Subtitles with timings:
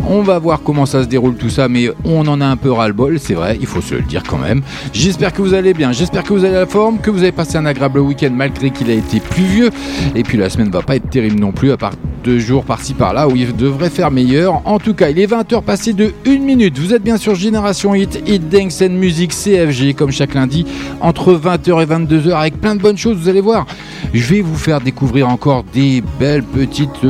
[0.09, 2.69] On va voir comment ça se déroule tout ça, mais on en a un peu
[2.69, 4.61] ras-le-bol, c'est vrai, il faut se le dire quand même.
[4.91, 7.57] J'espère que vous allez bien, j'espère que vous avez la forme, que vous avez passé
[7.57, 9.69] un agréable week-end malgré qu'il a été pluvieux,
[10.15, 11.93] et puis la semaine va pas être terrible non plus, à part
[12.27, 14.61] deux jours par-ci par-là où il devrait faire meilleur.
[14.65, 16.77] En tout cas, il est 20h passé de 1 minute.
[16.77, 20.65] Vous êtes bien sur Génération Hit, Hit Dance and Music CFG, comme chaque lundi,
[20.99, 23.65] entre 20h et 22h, avec plein de bonnes choses, vous allez voir.
[24.13, 27.05] Je vais vous faire découvrir encore des belles petites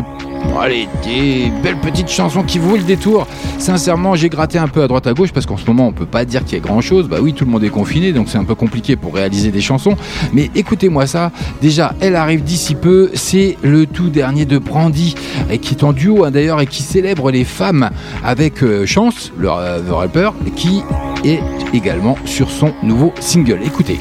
[0.59, 3.27] allez, des belles petites chansons qui vous le détour.
[3.57, 6.05] Sincèrement, j'ai gratté un peu à droite à gauche parce qu'en ce moment, on peut
[6.05, 7.07] pas dire qu'il y ait grand chose.
[7.07, 9.61] Bah oui, tout le monde est confiné, donc c'est un peu compliqué pour réaliser des
[9.61, 9.95] chansons.
[10.33, 11.31] Mais écoutez-moi ça.
[11.61, 13.11] Déjà, elle arrive d'ici peu.
[13.13, 15.15] C'est le tout dernier de Brandy,
[15.61, 17.89] qui est en duo hein, d'ailleurs et qui célèbre les femmes
[18.23, 20.81] avec euh, Chance, le, euh, le rapper, qui
[21.23, 21.39] est
[21.73, 23.59] également sur son nouveau single.
[23.65, 23.99] Écoutez.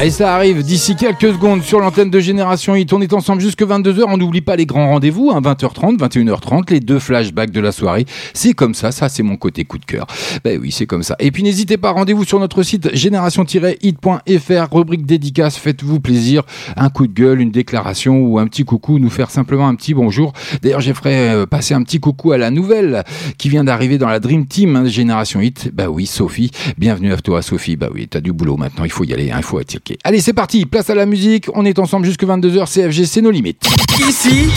[0.00, 2.92] Et ça arrive d'ici quelques secondes sur l'antenne de Génération Hit.
[2.92, 4.04] On est ensemble jusque 22h.
[4.06, 8.06] On n'oublie pas les grands rendez-vous, hein, 20h30, 21h30, les deux flashbacks de la soirée.
[8.32, 10.06] C'est comme ça, ça c'est mon côté coup de cœur.
[10.44, 11.16] Ben oui, c'est comme ça.
[11.18, 15.56] Et puis n'hésitez pas, rendez-vous sur notre site génération-hit.fr, rubrique dédicace.
[15.56, 16.44] Faites-vous plaisir.
[16.76, 19.94] Un coup de gueule, une déclaration ou un petit coucou, nous faire simplement un petit
[19.94, 20.32] bonjour.
[20.62, 23.02] D'ailleurs, j'ai ferai euh, passer un petit coucou à la nouvelle
[23.36, 25.72] qui vient d'arriver dans la Dream Team hein, Génération Hit.
[25.74, 26.52] Bah oui, Sophie.
[26.78, 27.74] Bienvenue à toi, Sophie.
[27.74, 28.84] Bah oui, t'as du boulot maintenant.
[28.84, 29.58] Il faut y aller, hein, il faut
[30.04, 30.66] Allez, c'est parti.
[30.66, 31.46] Place à la musique.
[31.54, 32.66] On est ensemble jusque 22h.
[32.72, 33.62] CFG, c'est nos limites.
[33.98, 34.48] Ici,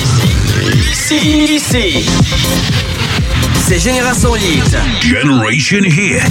[0.91, 2.05] ici, ici
[3.67, 6.21] C'est Génération Hit Generation Hit.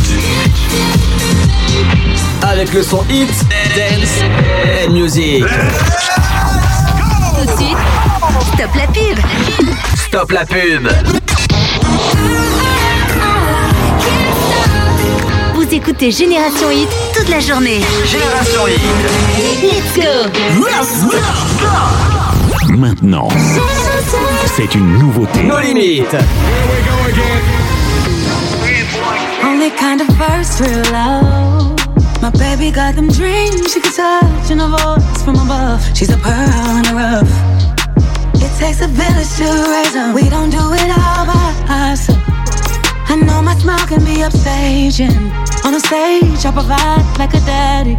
[2.42, 3.28] avec le son Hit,
[3.76, 4.20] Dance
[4.86, 5.44] and Music.
[7.38, 7.76] Tout de suite,
[8.54, 9.18] stop la pub.
[9.96, 10.88] Stop la pub
[15.70, 17.80] Vous écoutez Génération Hit toute la journée.
[18.04, 18.80] Génération Hit
[20.58, 23.28] Let's go Maintenant,
[24.56, 25.44] c'est une nouveauté.
[25.44, 26.16] Nos limites
[29.44, 31.76] Only kind of first real love.
[32.20, 35.88] My baby got them dreams she could touch and a voice from above.
[35.94, 37.30] She's a pearl in the rough.
[38.42, 40.12] It takes a village to raise her.
[40.12, 42.29] We don't do it all by ourselves.
[43.10, 45.34] I know my smile can be upstaging.
[45.66, 47.98] On the stage, I provide like a daddy.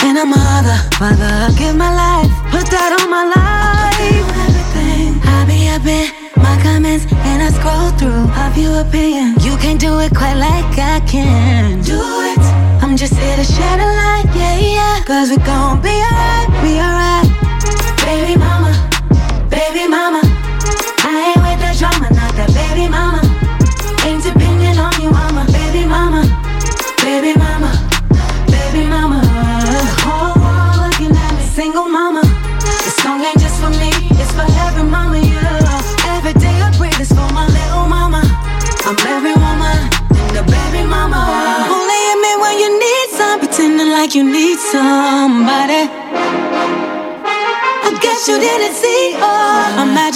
[0.00, 4.24] And a mother, father, I give my life, put that on my life.
[4.48, 6.08] Everything, I be up in
[6.40, 9.44] my comments and I scroll through a few opinions.
[9.44, 11.82] You can't do it quite like I can.
[11.82, 12.00] Do
[12.32, 12.40] it.
[12.80, 15.04] I'm just here to shed a light, yeah, yeah.
[15.04, 17.28] Cause we gon' be alright, be alright.
[18.08, 18.72] Baby mama,
[19.50, 19.93] baby mama.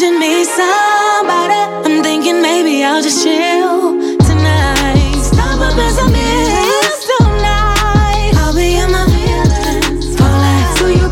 [0.00, 1.54] Imagine me somebody.
[1.84, 5.14] I'm thinking maybe I'll just chill tonight.
[5.20, 5.75] Stop up
[7.43, 8.31] I.
[8.37, 10.17] I'll be in my feelings.
[10.78, 11.08] So you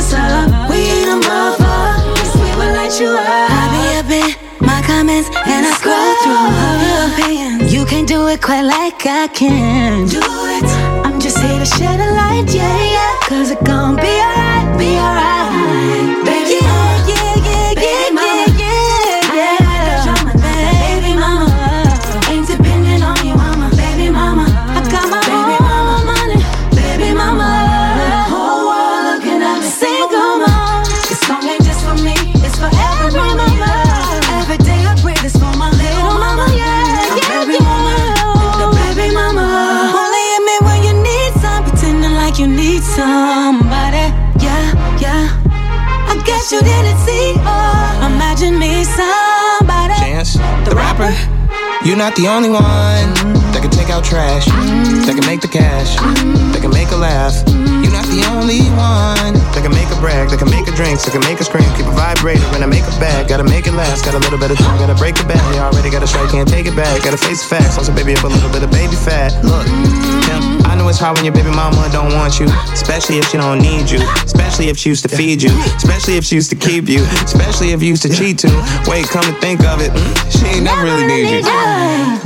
[0.00, 0.68] some.
[0.70, 1.98] We ain't a.
[2.38, 3.50] We will light you up.
[3.50, 7.74] I'll be up in my comments and I scroll through all your opinions.
[7.74, 10.06] You can't do it quite like I can.
[10.06, 10.64] Do it.
[11.04, 13.14] I'm just here to shed a light, yeah, yeah.
[13.28, 16.17] Cause it gon' be alright, be alright.
[51.98, 52.62] You're not the only one
[53.50, 57.67] that can take out trash, that can make the cash, that can make a laugh.
[58.08, 61.20] The only one that can make a brag, that can make a drink, that can
[61.28, 63.28] make a scream, keep a vibrator, and I make a bag.
[63.28, 65.42] Gotta make it last, got a little bit of time, gotta break it back.
[65.52, 67.04] You already got a strike, can't take it back.
[67.04, 69.36] Gotta face the facts, also baby up a little bit of baby fat.
[69.44, 69.68] Look,
[70.24, 73.36] yeah, I know it's hard when your baby mama don't want you, especially if she
[73.36, 76.56] don't need you, especially if she used to feed you, especially if she used to
[76.56, 78.56] keep you, especially if you used to cheat too.
[78.88, 79.92] Wait, come to think of it,
[80.32, 82.17] she ain't never really need you.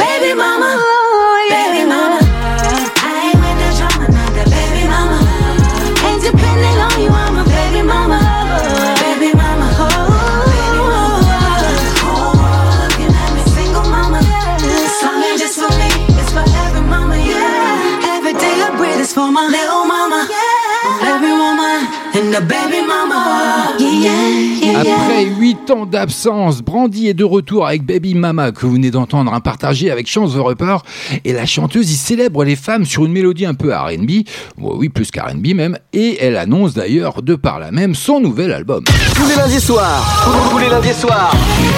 [25.66, 29.38] 8 ans d'absence, Brandy est de retour avec Baby Mama que vous venez d'entendre, un
[29.40, 30.78] partagé avec Chance the Rapper.
[31.24, 34.24] Et la chanteuse y célèbre les femmes sur une mélodie un peu R&B,
[34.58, 38.50] Bon, oui plus qu'R&B même, et elle annonce d'ailleurs de par là même son nouvel
[38.52, 38.82] album.
[39.14, 40.04] Tous les lundis soirs,
[40.50, 41.32] tous- les lundis soirs,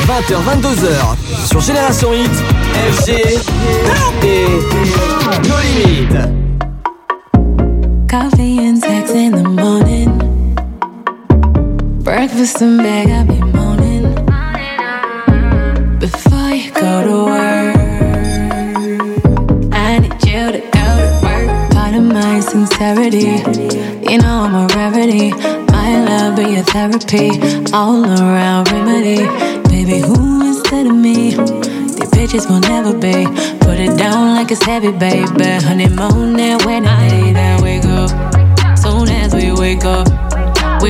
[0.07, 2.31] 20h, 22h, sur Génération Hit,
[2.91, 3.11] FG
[4.23, 4.49] et
[5.47, 6.29] No Limites.
[8.11, 10.11] Coffee and sex in the morning.
[12.03, 13.54] Breakfast in bed, I be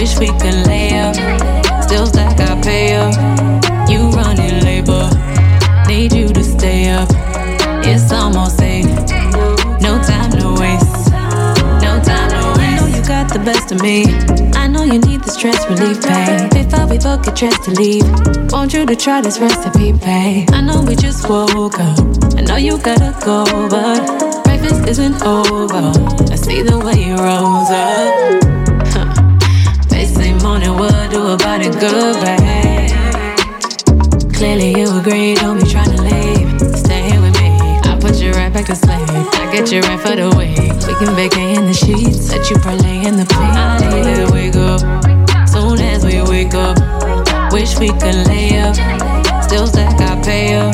[0.05, 1.15] wish we could lay up.
[1.83, 3.54] Still stack our pay up.
[7.87, 8.87] It's almost eight,
[9.81, 11.11] no time to waste.
[11.85, 12.61] No time to waste.
[12.61, 14.05] I know you got the best of me.
[14.55, 16.51] I know you need the stress relief, babe.
[16.51, 18.05] Before we both get dressed to leave,
[18.53, 20.49] want you to try this recipe, babe.
[20.53, 21.99] I know we just woke up.
[22.37, 25.93] I know you gotta go, but breakfast isn't over.
[26.33, 28.45] I see the way you rose up.
[30.45, 32.91] Morning, what do about it, good, babe?
[34.35, 36.24] Clearly you agree, don't be trying to leave.
[38.55, 38.79] Back to.
[38.87, 40.57] I get you right for the week.
[40.87, 43.51] We can vacay in the sheets, let you parlay in the plane.
[43.51, 44.81] I need to wake up.
[45.49, 46.79] Soon as we wake up,
[47.53, 48.77] wish we could lay up.
[49.43, 50.73] Still stack our pay up.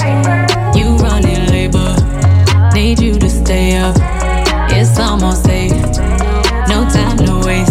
[0.76, 1.96] You running labor,
[2.74, 3.96] need you to stay up.
[4.70, 5.72] It's almost eight.
[6.68, 7.69] No time to waste.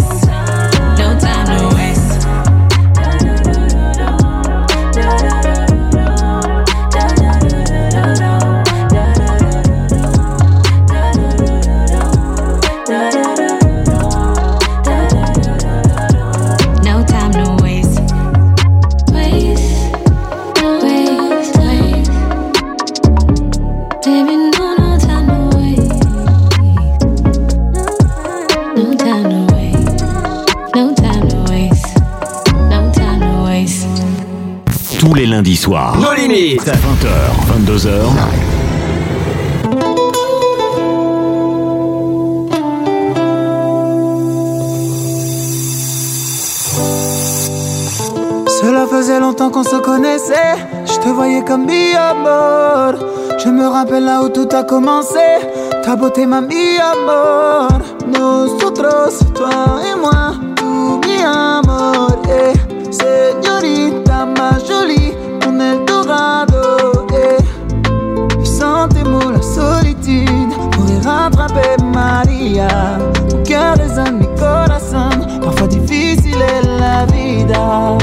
[35.70, 36.62] Les lundis soirs, No Limites.
[36.62, 37.08] 20h,
[37.48, 37.90] 22h.
[48.60, 50.56] Cela faisait longtemps qu'on se connaissait.
[50.86, 52.94] Je te voyais comme mi amor.
[53.42, 55.18] Je me rappelle là où tout a commencé.
[55.82, 57.68] Ta beauté m'a mis amor.
[58.06, 60.34] Nosotros, toi et moi,
[72.60, 72.98] Maria.
[73.30, 75.40] Mon cœur résonne, mi corazón.
[75.42, 77.98] Parfois difficile est la vida.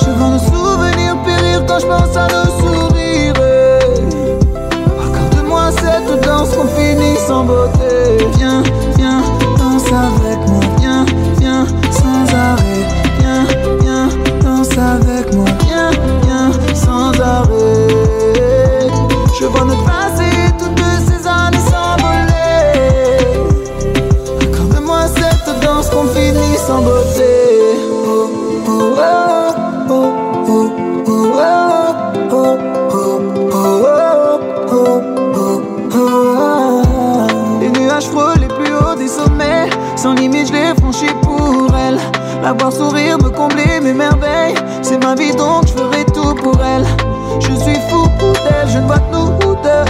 [0.00, 3.34] Je vois nos souvenirs périr quand je pense à nos sourires.
[5.04, 7.85] Accorde-moi cette danse qu'on finit sans beauté.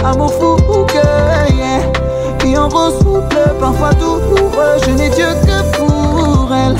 [0.07, 1.81] Amour fou que yeah.
[2.43, 6.77] Vie en rose souple, parfois douloureux, je n'ai Dieu que pour elle.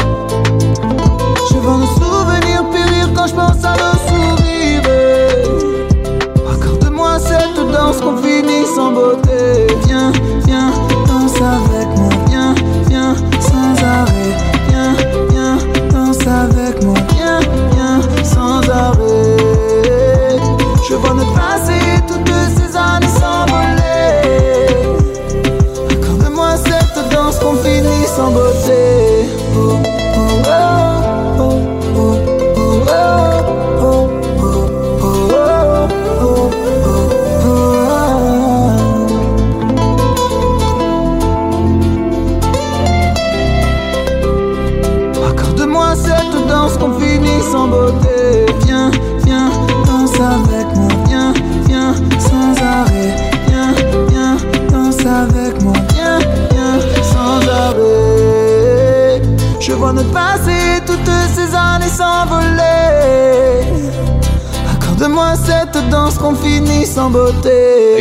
[1.49, 4.81] Je vois nos souvenirs périr quand je pense à nos sourires.
[6.53, 9.26] Accorde-moi cette danse qu'on finit sans beauté.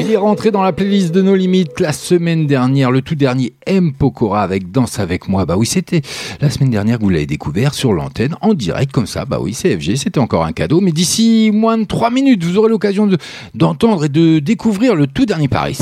[0.00, 3.52] Il est rentré dans la playlist de nos limites la semaine dernière, le tout dernier
[3.66, 5.44] M Pokora avec Danse avec moi.
[5.44, 6.00] Bah oui, c'était
[6.40, 9.24] la semaine dernière que vous l'avez découvert sur l'antenne en direct comme ça.
[9.24, 10.80] Bah oui, CFG, c'était encore un cadeau.
[10.80, 13.18] Mais d'ici moins de 3 minutes, vous aurez l'occasion de-
[13.54, 15.78] d'entendre et de découvrir le tout dernier Paris.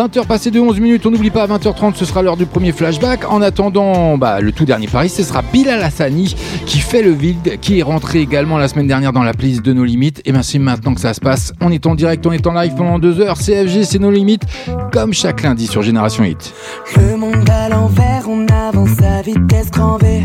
[0.00, 2.72] 20h passées de 11 minutes, on n'oublie pas à 20h30 ce sera l'heure du premier
[2.72, 3.30] flashback.
[3.30, 7.58] En attendant, bah, le tout dernier Paris, ce sera Bilal Hassani qui fait le vide,
[7.60, 10.22] qui est rentré également la semaine dernière dans la playlist de nos limites.
[10.24, 11.52] Et bien c'est maintenant que ça se passe.
[11.60, 13.36] On est en direct, on est en live pendant deux heures.
[13.36, 14.44] CFG, c'est nos limites,
[14.90, 16.54] comme chaque lundi sur Génération Hit.
[16.96, 20.22] Le monde à l'envers, on avance à vitesse grand V.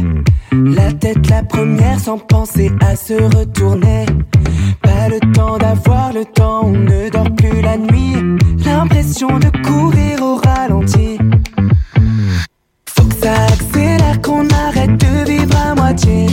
[0.54, 4.06] La tête la première sans penser à se retourner.
[4.82, 8.45] Pas le temps d'avoir le temps, on ne dort plus la nuit.
[9.06, 11.20] De courir au ralenti.
[12.90, 16.26] Faut que ça accélère, qu'on arrête de vivre à moitié.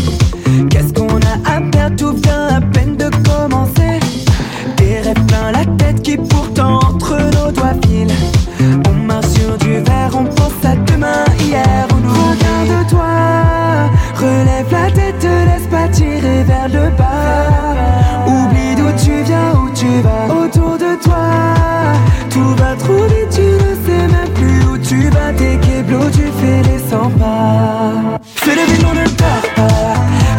[26.03, 28.19] Keblos, tu fais les 100 pas.
[28.25, 29.95] Fais le vide, on ne dort pas.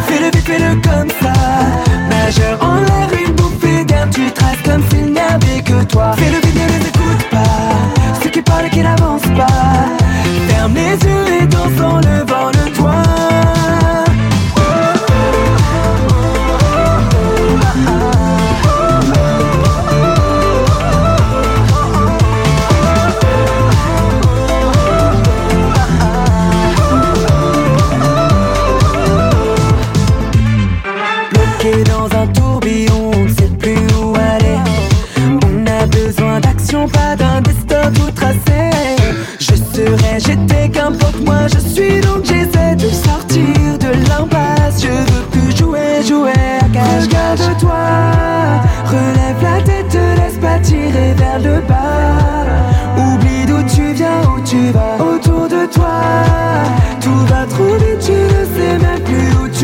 [0.06, 1.32] Fais le vite, fais-le comme ça.
[2.08, 6.12] Nageur en l'air, une bouffée d'air, tu traces comme s'il n'y avait que toi.
[6.16, 6.30] Fais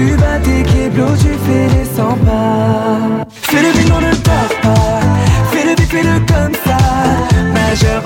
[0.00, 0.38] tu vas.
[0.45, 3.26] Tes keblos, tu fais les 100 pas.
[3.30, 5.00] Fais le vide, on ne dort pas.
[5.50, 6.78] Fais le vite, fais-le comme ça.
[7.54, 8.02] Majeur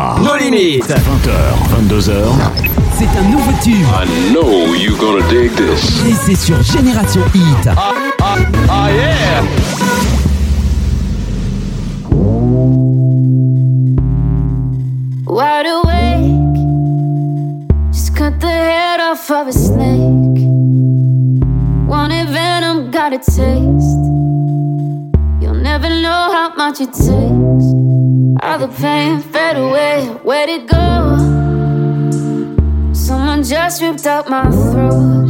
[0.00, 0.20] soirs.
[0.20, 0.88] Nos limites.
[0.88, 1.30] 20h,
[1.88, 2.12] 22h.
[2.98, 3.74] C'est un nouveau tube.
[3.74, 6.02] I know you're gonna dig this.
[6.06, 7.68] Et c'est sur Génération Hit.
[7.68, 8.36] Ah, ah,
[8.68, 9.42] ah yeah
[15.26, 16.56] Wide awake,
[17.92, 20.44] just cut the head off of a snake.
[21.88, 23.18] Wanted venom, got a
[26.70, 26.80] much.
[28.42, 31.16] All the pain fed away, where'd it go?
[32.92, 35.28] Someone just ripped out my throat.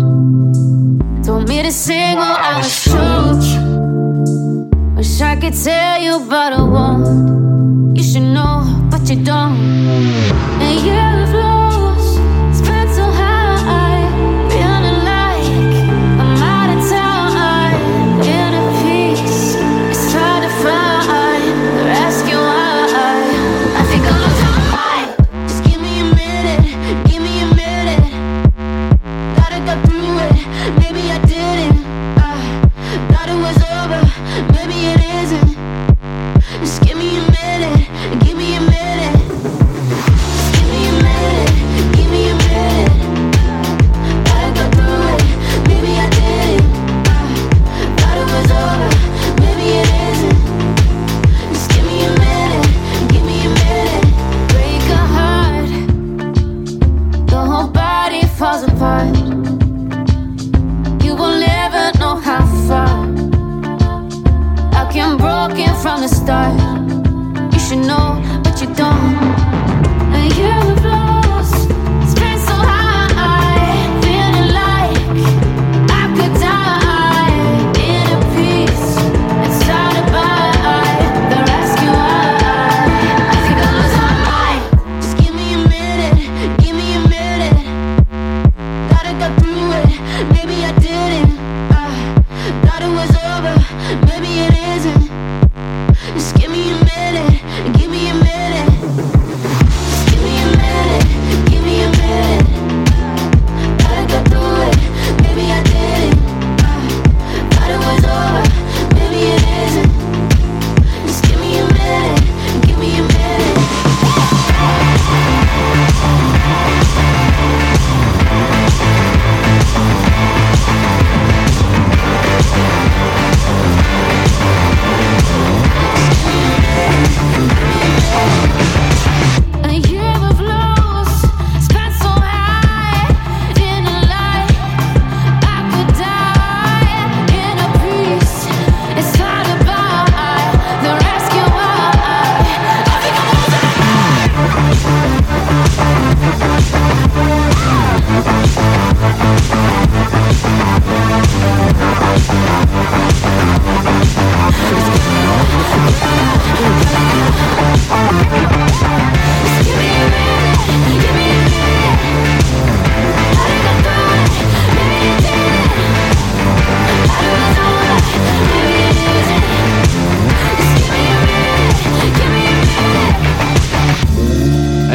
[1.25, 3.51] Told me to sing while I was choked.
[4.97, 7.97] Wish I could tell you, but I won't.
[7.97, 9.57] You should know, but you don't.
[10.61, 11.10] And you've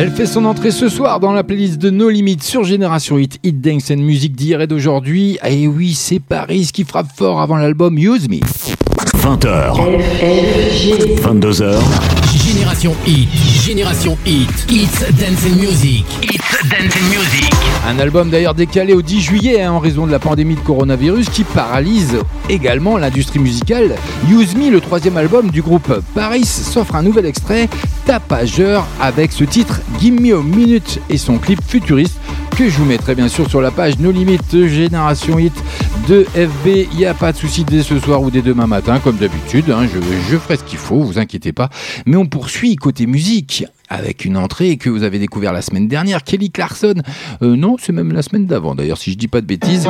[0.06, 3.40] Elle fait son entrée ce soir dans la playlist de No Limites sur Génération Hit,
[3.42, 5.40] Hit Dance and Music d'hier et d'aujourd'hui.
[5.44, 8.38] Et oui, c'est Paris qui frappe fort avant l'album Use Me.
[9.26, 9.74] 20h,
[11.20, 11.80] 22h.
[12.32, 13.28] Génération Hit.
[13.66, 14.68] Génération Hit.
[14.70, 16.06] It's Dance and Music.
[16.22, 17.52] It's Dance and Music.
[17.88, 21.30] Un album d'ailleurs décalé au 10 juillet hein, en raison de la pandémie de coronavirus
[21.30, 23.96] qui paralyse également l'industrie musicale.
[24.30, 27.68] Use Me, le troisième album du groupe Paris, s'offre un nouvel extrait
[28.06, 32.20] tapageur avec ce titre Give Me a Minute et son clip futuriste
[32.56, 35.54] que je vous mettrai bien sûr sur la page No Limites Génération Hit
[36.08, 36.88] de FB.
[36.92, 39.70] Il n'y a pas de souci dès ce soir ou dès demain matin, comme d'habitude.
[39.72, 41.70] hein, je, ferai ce qu'il faut, vous inquiétez pas.
[42.06, 46.24] Mais on poursuit côté musique avec une entrée que vous avez découvert la semaine dernière,
[46.24, 46.96] Kelly Clarkson.
[47.42, 49.88] Euh, non, c'est même la semaine d'avant d'ailleurs, si je dis pas de bêtises.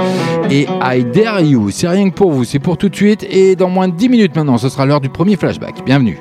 [0.50, 3.26] Et I Dare You, c'est rien que pour vous, c'est pour tout de suite.
[3.30, 5.86] Et dans moins de 10 minutes maintenant, ce sera l'heure du premier flashback.
[5.86, 6.18] Bienvenue.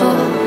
[0.00, 0.39] soul.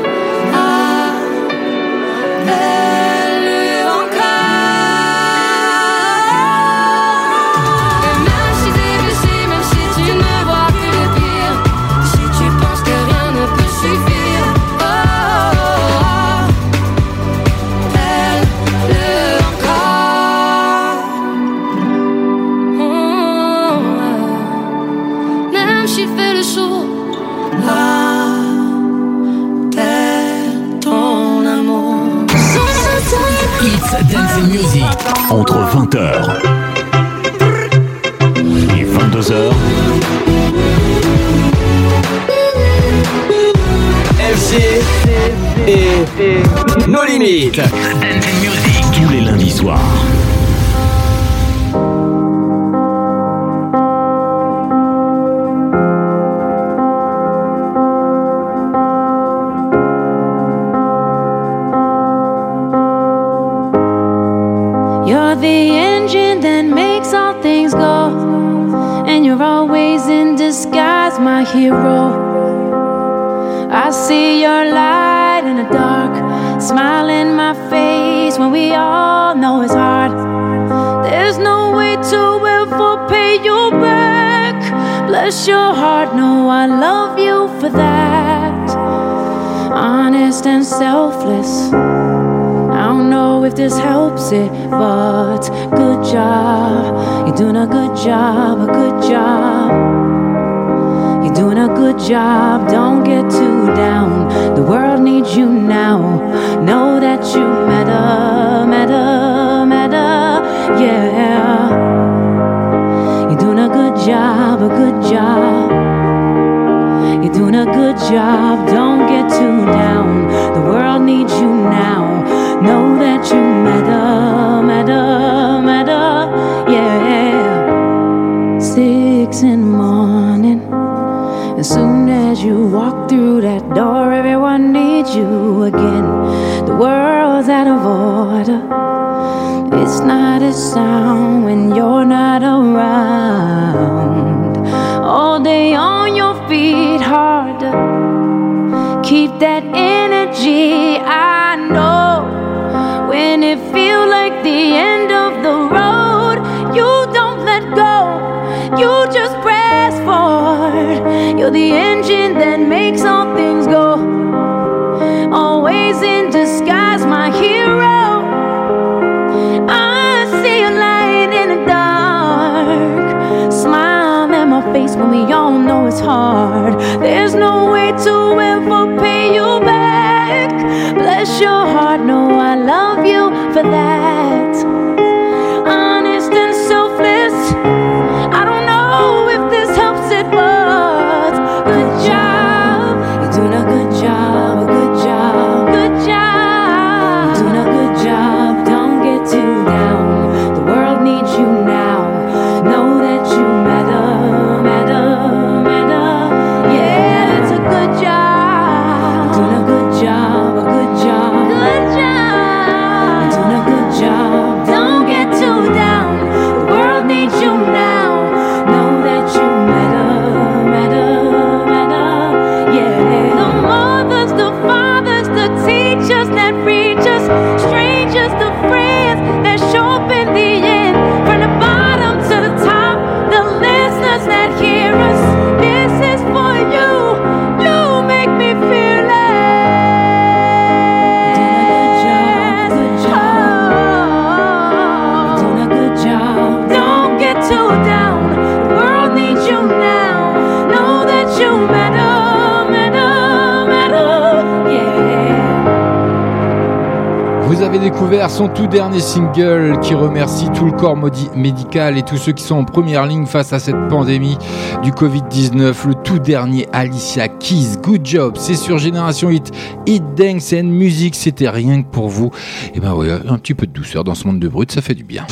[257.94, 260.98] découvert son tout dernier single qui remercie tout le corps
[261.36, 264.36] médical et tous ceux qui sont en première ligne face à cette pandémie
[264.82, 265.74] du Covid-19.
[265.86, 269.52] Le tout dernier Alicia Keys, Good Job, c'est sur Génération Hit,
[269.86, 272.32] Hit Dance and Music, c'était rien que pour vous.
[272.74, 274.94] Et ben ouais, un petit peu de douceur dans ce monde de brut, ça fait
[274.94, 275.24] du bien.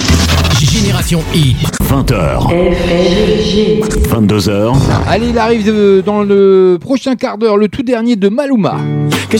[0.60, 2.48] Génération Hit, 20h.
[4.08, 4.74] 22h.
[5.08, 8.76] Allez, il arrive euh, dans le prochain quart d'heure, le tout dernier de Maluma.
[9.28, 9.36] Que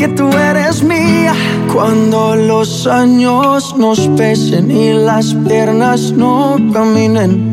[0.00, 1.34] que tú eres mía.
[1.70, 7.49] Cuando los años nos pesen y las piernas no caminen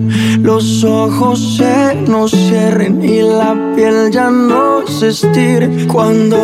[0.47, 5.11] Los ojos se nos cierren y la piel ya no se
[5.89, 6.37] cuando.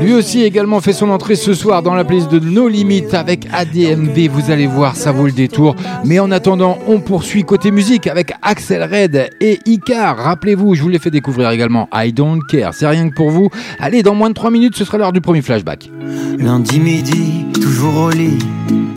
[0.00, 3.48] Lui aussi également fait son entrée ce soir dans la playlist de No Limit avec
[3.52, 4.28] ADMV.
[4.28, 5.74] Vous allez voir, ça vaut le détour.
[6.04, 10.16] Mais en attendant, on poursuit côté musique avec Axel Red et Icar.
[10.16, 12.74] Rappelez-vous, je vous l'ai fait découvrir également I Don't Care.
[12.74, 13.48] C'est rien que pour vous.
[13.80, 15.90] Allez, dans moins de 3 minutes, ce sera l'heure du premier flashback.
[16.38, 18.38] Lundi midi, toujours au lit.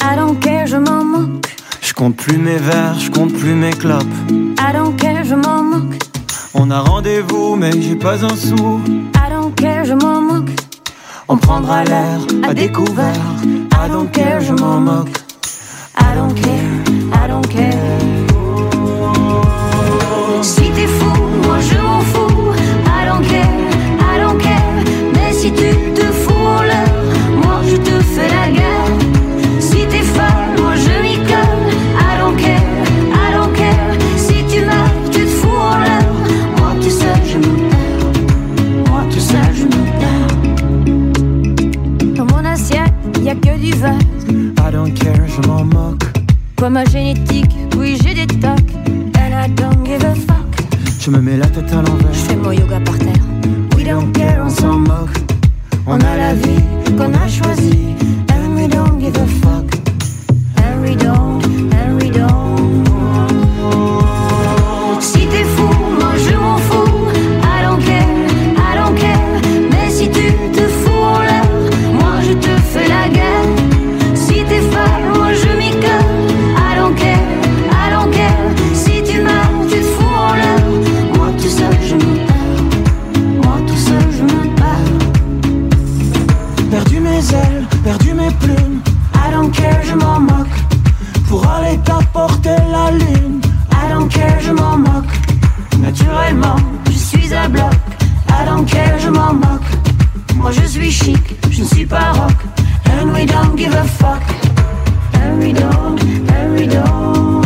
[0.04, 1.47] I don't care, je m'en moque
[1.98, 4.06] compte plus mes verres, je compte plus mes clopes.
[4.30, 5.98] I don't care, je m'en moque?
[6.54, 8.80] On a rendez-vous, mais j'ai pas un sou.
[8.88, 10.52] I don't care, je m'en moque?
[11.28, 13.16] On prendra l'air à découvert.
[13.44, 15.18] I don't care, je m'en moque?
[16.00, 16.84] I don't care,
[17.14, 17.98] I don't care.
[20.44, 21.12] Si t'es fou,
[21.48, 22.27] moi je m'en fous.
[43.41, 43.58] Que.
[44.67, 46.04] I don't care, je m'en moque.
[46.58, 48.73] Quoi ma génétique, oui j'ai des tocs.
[49.15, 50.47] And I don't give a fuck.
[51.00, 52.13] Je me mets la tête à l'envers.
[52.13, 53.13] Je fais mon yoga par terre.
[53.76, 55.17] We don't care, on s'en moque.
[55.86, 56.63] On a la vie
[56.97, 57.95] qu'on a choisie.
[58.32, 59.65] And we don't give a fuck.
[60.58, 61.37] And we don't,
[100.48, 102.38] Moi je suis chic, je ne suis pas rock.
[102.86, 104.24] And we don't give a fuck.
[105.14, 106.00] And we don't,
[106.32, 107.46] and we don't.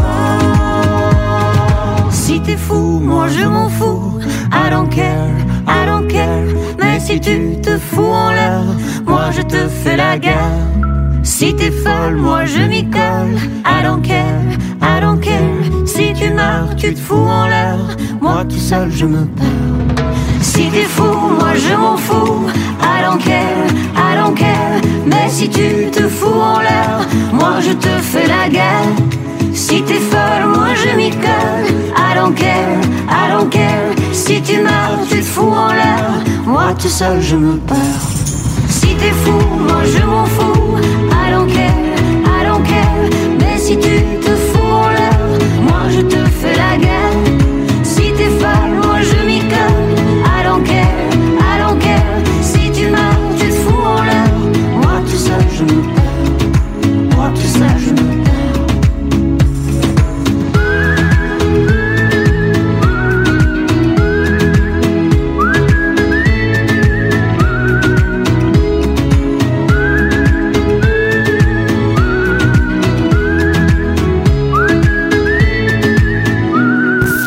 [2.11, 4.19] Si t'es fou, moi je m'en fous.
[4.51, 5.33] I don't care,
[5.67, 6.45] I don't care.
[6.77, 8.65] Mais si tu te fous en l'air,
[9.07, 10.67] moi je te fais la guerre.
[11.23, 13.35] Si t'es folle, moi je m'y colle.
[13.65, 14.45] I don't care,
[14.79, 15.87] I don't care.
[15.87, 17.79] Si tu meurs, tu te fous en l'air.
[18.21, 19.90] Moi tout seul je me perds.
[20.41, 22.47] Si t'es fou, moi je m'en fous.
[22.81, 24.81] I don't care, I.
[25.05, 28.95] Mais si tu te fous en l'air, moi je te fais la guerre.
[29.53, 31.71] Si t'es folle, moi je m'y colle.
[31.95, 33.31] I don't care, I.
[34.13, 36.11] Si tu meurs, tu te fous en l'air.
[36.45, 38.07] Moi tout seul je me perds.
[38.67, 40.77] Si t'es fou, moi je m'en fous.
[41.11, 43.09] I don't care, I don't care.
[43.39, 44.30] Mais si tu te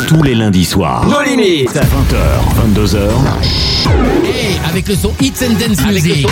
[0.07, 1.07] Tous les lundis soirs.
[1.07, 1.75] Nos limites.
[1.75, 2.17] 20h,
[2.73, 4.44] 22h.
[4.67, 6.27] Avec le son Hits and Dance Music.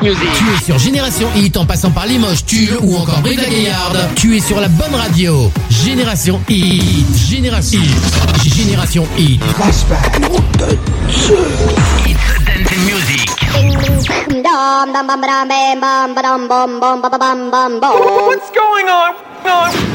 [0.00, 4.08] Tu es sur Génération Hit en passant par Limoges, Tulle ou encore Brive la Gaillarde.
[4.16, 5.50] Tu es sur la bonne radio.
[5.70, 7.06] Génération Hit.
[7.28, 8.54] Génération Hit.
[8.54, 9.40] Génération Hit.
[9.56, 10.20] Flashback.
[12.06, 13.30] Hits Dance Music.
[17.92, 19.91] What's going on?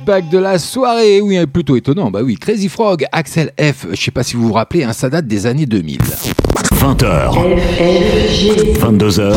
[0.00, 1.20] Flashback de la soirée.
[1.20, 2.10] Oui, plutôt étonnant.
[2.10, 3.86] Bah oui, Crazy Frog, Axel F.
[3.90, 5.98] Je sais pas si vous vous rappelez, hein, ça date des années 2000.
[6.80, 7.34] 20h.
[8.80, 9.34] 22h.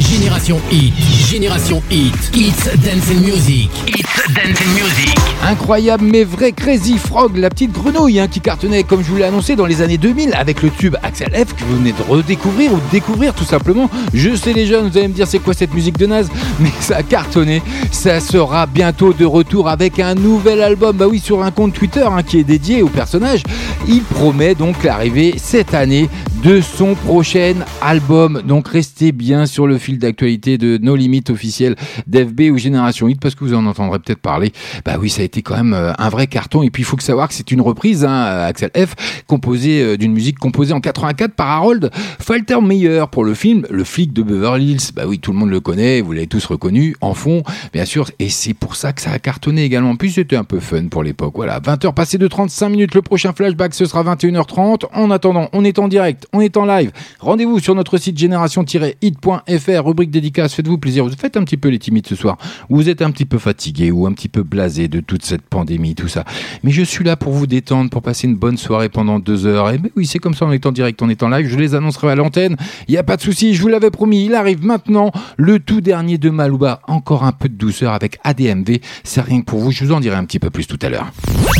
[0.00, 0.92] Génération Hit,
[1.30, 5.14] Génération Hit, It's Dancing Music, It's Dancing Music.
[5.42, 9.24] Incroyable mais vrai Crazy Frog, la petite grenouille hein, qui cartonnait comme je vous l'ai
[9.24, 12.72] annoncé dans les années 2000 avec le tube Axel F que vous venez de redécouvrir
[12.72, 13.88] ou de découvrir tout simplement.
[14.12, 16.28] Je sais les jeunes, vous allez me dire c'est quoi cette musique de naze,
[16.60, 17.62] mais ça a cartonné.
[17.92, 20.96] Ça sera bientôt de retour avec un nouvel album.
[20.96, 23.42] Bah oui, sur un compte Twitter hein, qui est dédié au personnage.
[23.88, 26.08] Il promet donc l'arrivée cette année
[26.42, 28.42] de son prochain album.
[28.46, 31.74] Donc restez bien sur le fil d'actualité de nos limites officielles
[32.06, 34.52] d'FB ou Génération Hit parce que vous en entendrez peut-être parler.
[34.84, 36.62] Bah oui, ça a été quand même euh, un vrai carton.
[36.62, 38.94] Et puis il faut que savoir que c'est une reprise, hein, Axel F,
[39.26, 44.12] composée euh, d'une musique composée en 84 par Harold Faltermeyer pour le film Le flic
[44.12, 44.92] de Beverly Hills.
[44.94, 47.42] Bah oui, tout le monde le connaît, vous l'avez tous reconnu en fond,
[47.72, 48.10] bien sûr.
[48.18, 49.83] Et c'est pour ça que ça a cartonné également.
[49.96, 51.34] Plus, c'était un peu fun pour l'époque.
[51.36, 52.94] Voilà, 20h passées de 35 minutes.
[52.94, 54.86] Le prochain flashback, ce sera 21h30.
[54.92, 56.90] En attendant, on est en direct, on est en live.
[57.20, 60.54] Rendez-vous sur notre site génération-hit.fr, rubrique dédicace.
[60.54, 61.04] Faites-vous plaisir.
[61.04, 62.38] Vous faites un petit peu les timides ce soir.
[62.70, 65.94] Vous êtes un petit peu fatigué ou un petit peu blasé de toute cette pandémie,
[65.94, 66.24] tout ça.
[66.62, 69.70] Mais je suis là pour vous détendre, pour passer une bonne soirée pendant deux heures.
[69.70, 71.46] Et mais oui, c'est comme ça, on est en direct, on est en live.
[71.46, 72.56] Je les annoncerai à l'antenne.
[72.88, 74.24] Il n'y a pas de souci, je vous l'avais promis.
[74.24, 76.80] Il arrive maintenant le tout dernier de Malouba.
[76.86, 78.78] Encore un peu de douceur avec ADMV.
[79.02, 79.73] C'est rien que pour vous.
[79.74, 81.08] Je vous en dirai un petit peu plus tout à l'heure.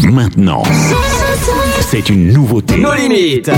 [0.05, 0.63] Maintenant,
[1.81, 2.77] c'est une nouveauté.
[2.77, 3.51] Nos limites.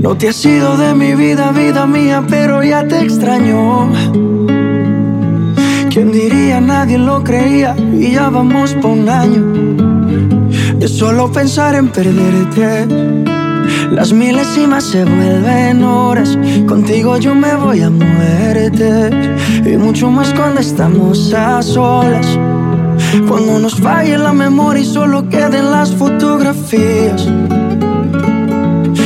[0.00, 3.92] No te has ido de mi vida, vida mía, pero ya te extraño.
[5.90, 6.62] ¿Quién diría?
[6.62, 9.85] Nadie lo creía y ya vamos por un año.
[10.86, 12.86] Solo pensar en perderte.
[13.90, 16.38] Las milésimas se vuelven horas.
[16.66, 19.10] Contigo yo me voy a muerte.
[19.64, 22.26] Y mucho más cuando estamos a solas.
[23.28, 27.26] Cuando nos falle la memoria y solo queden las fotografías.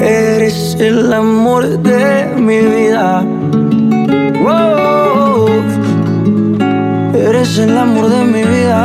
[0.00, 3.24] eres el amor de mi vida.
[4.46, 5.46] Oh,
[7.14, 8.82] eres el amor de mi vida.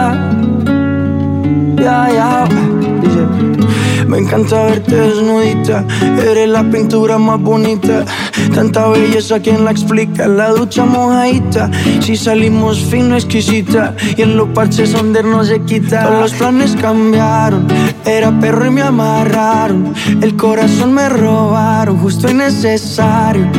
[1.75, 2.45] Ya, ya.
[3.01, 3.50] Dice,
[4.11, 5.85] Me encanta verte desnudita.
[6.21, 8.03] Eres la pintura más bonita.
[8.53, 10.27] Tanta belleza, ¿quién la explica?
[10.27, 11.71] La ducha mojadita.
[12.01, 13.95] Si salimos fino, exquisita.
[14.17, 16.03] Y en los parches donde no se quita.
[16.03, 17.67] Todos los planes cambiaron.
[18.03, 19.93] Era perro y me amarraron.
[20.21, 23.49] El corazón me robaron, justo y necesario.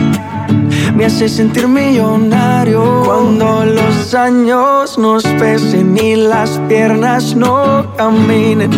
[0.94, 8.70] Me hace sentir millonario cuando los años nos pesen y las piernas no caminen.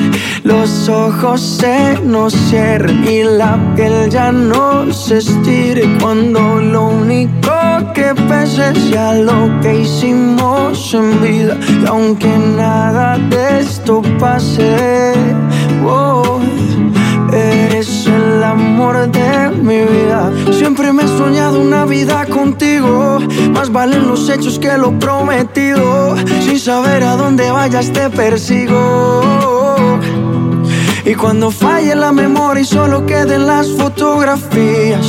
[0.45, 5.83] Los ojos se nos cierren y la piel ya no se estire.
[6.01, 7.51] Cuando lo único
[7.95, 11.57] que pese sea lo que hicimos en vida.
[11.83, 15.15] Y aunque nada de esto pase,
[15.87, 16.41] oh,
[18.45, 20.31] amor de mi vida.
[20.53, 23.19] Siempre me he soñado una vida contigo.
[23.51, 26.15] Más valen los hechos que lo prometido.
[26.43, 29.23] Sin saber a dónde vayas te persigo.
[31.05, 35.09] Y cuando falle la memoria y solo queden las fotografías.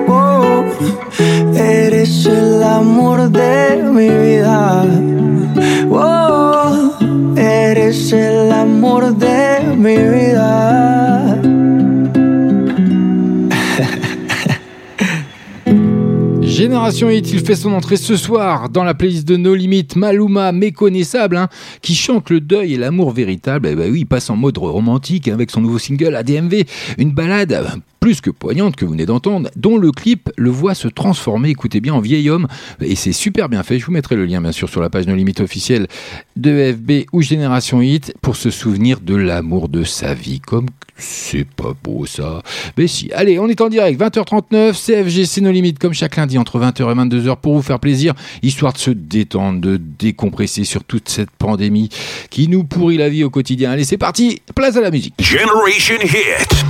[16.61, 20.51] Génération Hit, il fait son entrée ce soir dans la playlist de No Limites, Maluma,
[20.51, 21.47] méconnaissable, hein,
[21.81, 23.69] qui chante le deuil et l'amour véritable.
[23.71, 26.65] Eh ben oui, il passe en mode romantique hein, avec son nouveau single ADMV,
[26.97, 30.87] une balade plus que poignante que vous venez d'entendre, dont le clip le voit se
[30.87, 32.47] transformer, écoutez bien, en vieil homme.
[32.81, 33.77] Et c'est super bien fait.
[33.77, 35.87] Je vous mettrai le lien, bien sûr, sur la page No Limite officielle
[36.35, 40.39] de FB ou Génération Hit pour se souvenir de l'amour de sa vie.
[40.39, 40.65] Comme
[41.01, 42.41] c'est pas beau ça.
[42.77, 46.37] Mais si, allez, on est en direct, 20h39, CFG, c'est nos limites, comme chaque lundi
[46.37, 50.83] entre 20h et 22h pour vous faire plaisir, histoire de se détendre, de décompresser sur
[50.83, 51.89] toute cette pandémie
[52.29, 53.71] qui nous pourrit la vie au quotidien.
[53.71, 55.13] Allez, c'est parti, place à la musique.
[55.19, 56.65] Generation Hit.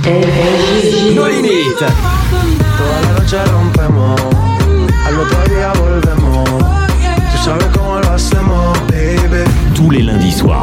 [1.22, 1.78] No limites.
[1.78, 4.20] Toda la noche rompemos,
[5.06, 6.48] al otro día volvemos.
[7.30, 9.44] Tú sabes cómo lo hacemos, baby.
[9.72, 10.58] Tous les lundis soirs.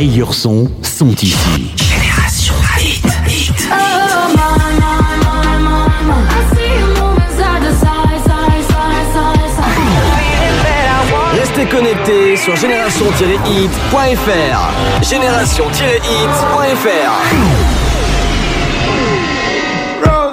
[0.04, 1.70] Meilleurs sons sont ici.
[1.76, 3.06] Génération Hit.
[3.28, 3.68] Hit.
[11.38, 15.08] Restez connectés sur génération-hit.fr.
[15.08, 17.12] Génération-hit.fr.
[20.04, 20.32] Rose.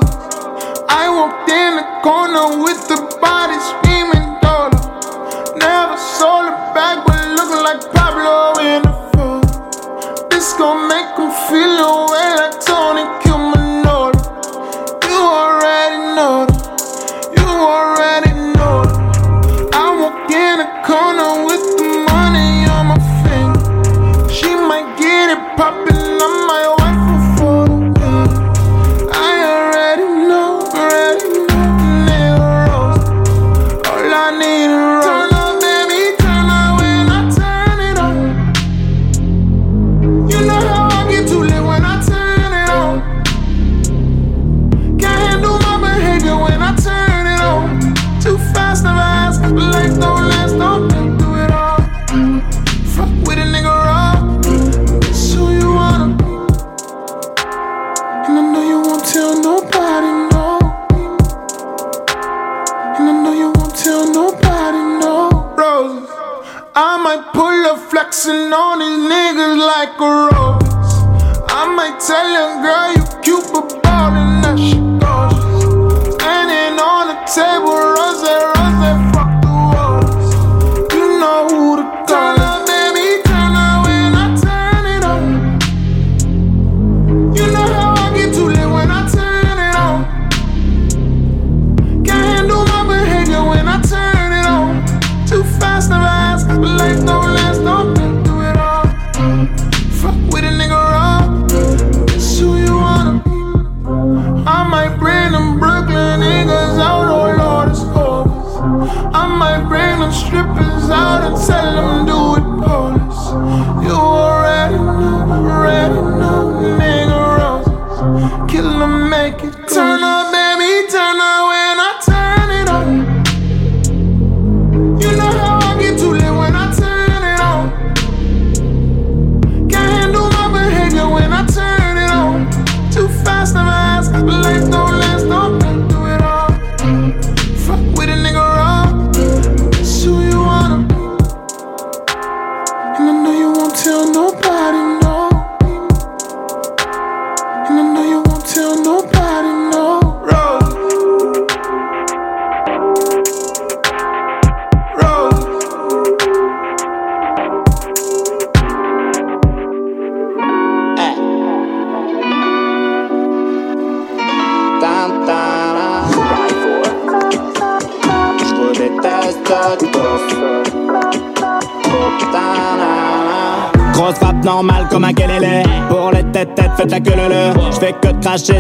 [0.90, 2.79] I walked in the corner with
[10.60, 11.80] gonna make them feel
[12.12, 12.29] way.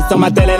[0.09, 0.53] Sur ma télé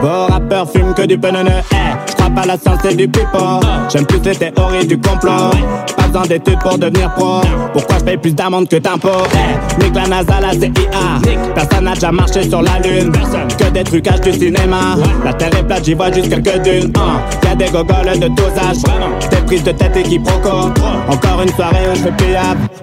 [0.00, 3.60] Vos rappeurs fument que du penene eh, frappe à la et du pipo
[3.92, 5.50] J'aime plus les théories du complot.
[5.96, 7.40] Pas besoin d'études pour devenir pro.
[7.72, 9.08] Pourquoi je paye plus d'amende que d'impôts?
[9.34, 13.12] Eh, Nique la NASA, la CIA Personne n'a déjà marché sur la lune.
[13.58, 14.96] Que des trucages du cinéma.
[15.24, 17.46] La terre est plate, j'y vois juste quelques dunes uh.
[17.46, 19.30] Y'a des gogoles de tous âges.
[19.30, 20.72] Des prises de tête et quiproquos
[21.08, 22.38] Encore une soirée où je fais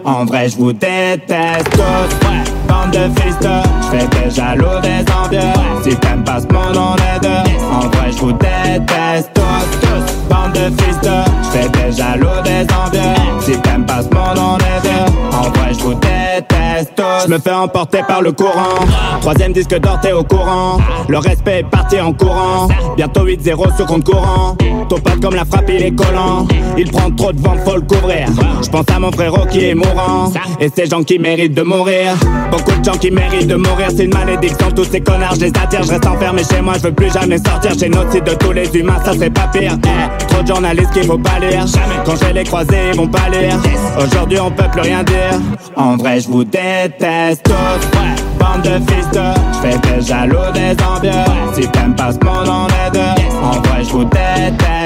[0.05, 2.40] En vrai je vous déteste tous
[2.81, 5.39] Bande de de J'fais des jaloux, des envieux
[5.83, 10.29] Si t'aimes pas ce monde on est deux En vrai je vous déteste tous tous
[10.29, 14.81] Bande de de J'fais des jaloux, des envieux Si t'aimes pas ce monde on est
[14.81, 18.79] deux En vrai je vous déteste tous Je me fais emporter par le courant.
[19.21, 20.79] Troisième disque d'or, t'es au courant.
[21.07, 22.67] Le respect est parti en courant.
[22.97, 24.55] Bientôt 8-0 sur compte courant.
[24.91, 26.45] Ton pote comme la frappe, il est collant.
[26.77, 28.27] Il prend trop de vent, faut le couvrir.
[28.61, 30.29] Je pense à mon frérot qui est mourant.
[30.59, 32.13] Et ces gens qui méritent de mourir.
[32.51, 34.69] Beaucoup de gens qui méritent de mourir, c'est une malédiction.
[34.75, 35.83] Tous ces connards, je les attire.
[35.83, 37.71] Je reste enfermé chez moi, je veux plus jamais sortir.
[37.79, 39.77] Génocide de tous les humains, ça c'est pas pire.
[39.81, 41.63] Eh, trop de journalistes qu'il faut pas lire.
[42.03, 43.57] Quand je vais les croiser, ils vont pas lire.
[43.97, 45.39] Aujourd'hui, on peut plus rien dire.
[45.77, 47.97] En vrai, je vous déteste tous.
[48.37, 49.21] Bande de fils de,
[49.53, 51.11] je fais des jaloux des envieux.
[51.53, 53.23] Si t'aimes pas ce monde, on est deux.
[53.41, 54.80] En vrai, je vous déteste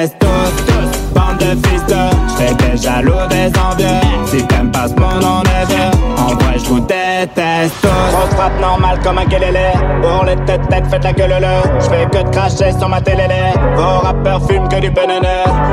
[1.54, 4.02] de fais des jaloux des envieux.
[4.26, 5.22] Si t'aimes pas ce monde,
[5.70, 6.22] deux.
[6.22, 7.84] En vrai, je vous déteste.
[7.84, 9.74] Grosse frappe normale comme un kelele.
[10.02, 11.82] Pour les têtes têtes, faites la gueule le.
[11.82, 13.28] Je fais que de cracher sur ma télé.
[13.76, 15.28] Vos rappeurs fument que du penene.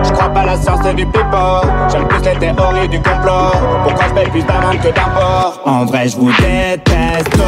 [0.05, 1.67] Je crois pas à la science et du pipeau.
[1.91, 3.53] J'aime plus les théories du complot.
[3.85, 5.61] Pourquoi je paye plus d'amende que d'impôts?
[5.65, 7.39] En vrai, je vous déteste.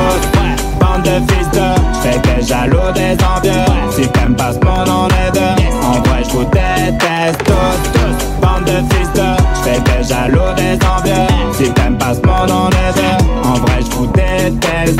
[0.80, 3.43] Bande de fils de, des jaloux des envieux.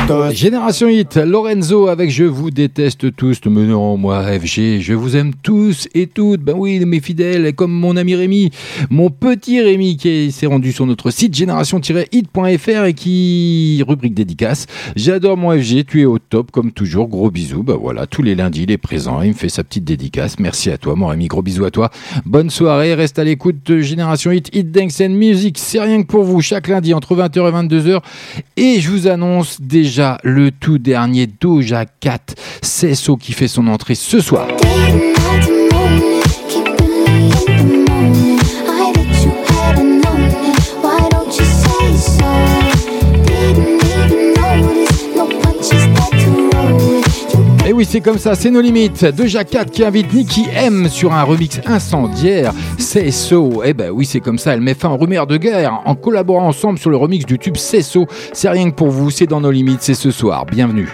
[0.07, 0.31] Tous.
[0.33, 3.39] Génération Hit, Lorenzo avec Je vous déteste tous.
[3.45, 6.41] Mais non, moi, FG, je vous aime tous et toutes.
[6.41, 8.51] Ben oui, mes fidèles, comme mon ami Rémi,
[8.89, 14.67] mon petit Rémi qui s'est rendu sur notre site génération-hit.fr et qui rubrique dédicace.
[14.95, 17.07] J'adore mon FG, tu es au top comme toujours.
[17.07, 17.63] Gros bisous.
[17.63, 19.21] Ben voilà, tous les lundis, il est présent.
[19.21, 20.39] Il me fait sa petite dédicace.
[20.39, 21.27] Merci à toi, mon Rémi.
[21.27, 21.89] Gros bisous à toi.
[22.25, 22.93] Bonne soirée.
[22.93, 25.57] Reste à l'écoute de Génération Hit, Hit Dance and Music.
[25.57, 28.01] C'est rien que pour vous, chaque lundi entre 20h et 22h.
[28.57, 32.19] Et je vous annonce déjà le tout dernier Doja Cat.
[32.61, 34.47] C'est So qui fait son entrée ce soir.
[47.67, 49.03] Et oui, c'est comme ça, c'est nos limites.
[49.05, 52.53] Doja Cat qui invite Nicky M sur un remix incendiaire.
[52.77, 53.63] C'est So.
[53.65, 54.53] Eh ben oui, c'est comme ça.
[54.53, 57.57] Elle met fin aux rumeurs de guerre en collaborant ensemble sur le remix du tube
[57.57, 58.05] C'est So.
[58.33, 60.45] C'est rien que pour vous, c'est dans nos limites, c'est ce soir.
[60.45, 60.89] Bienvenue.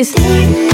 [0.00, 0.67] And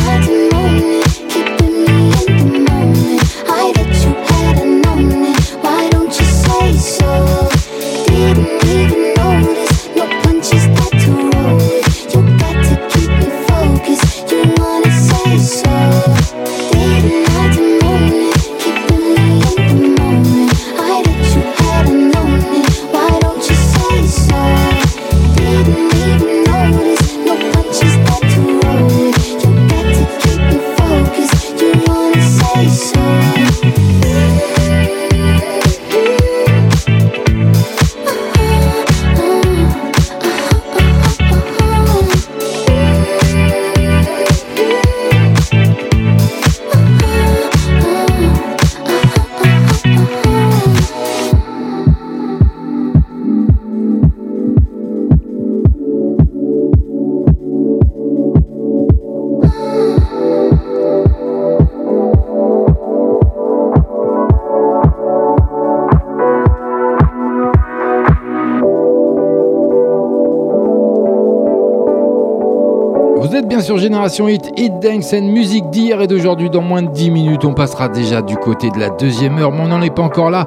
[73.94, 76.50] Génération Hit, Hit Dance and Music d'hier et d'aujourd'hui.
[76.50, 79.60] Dans moins de 10 minutes, on passera déjà du côté de la deuxième heure, mais
[79.60, 80.46] on n'en est pas encore là.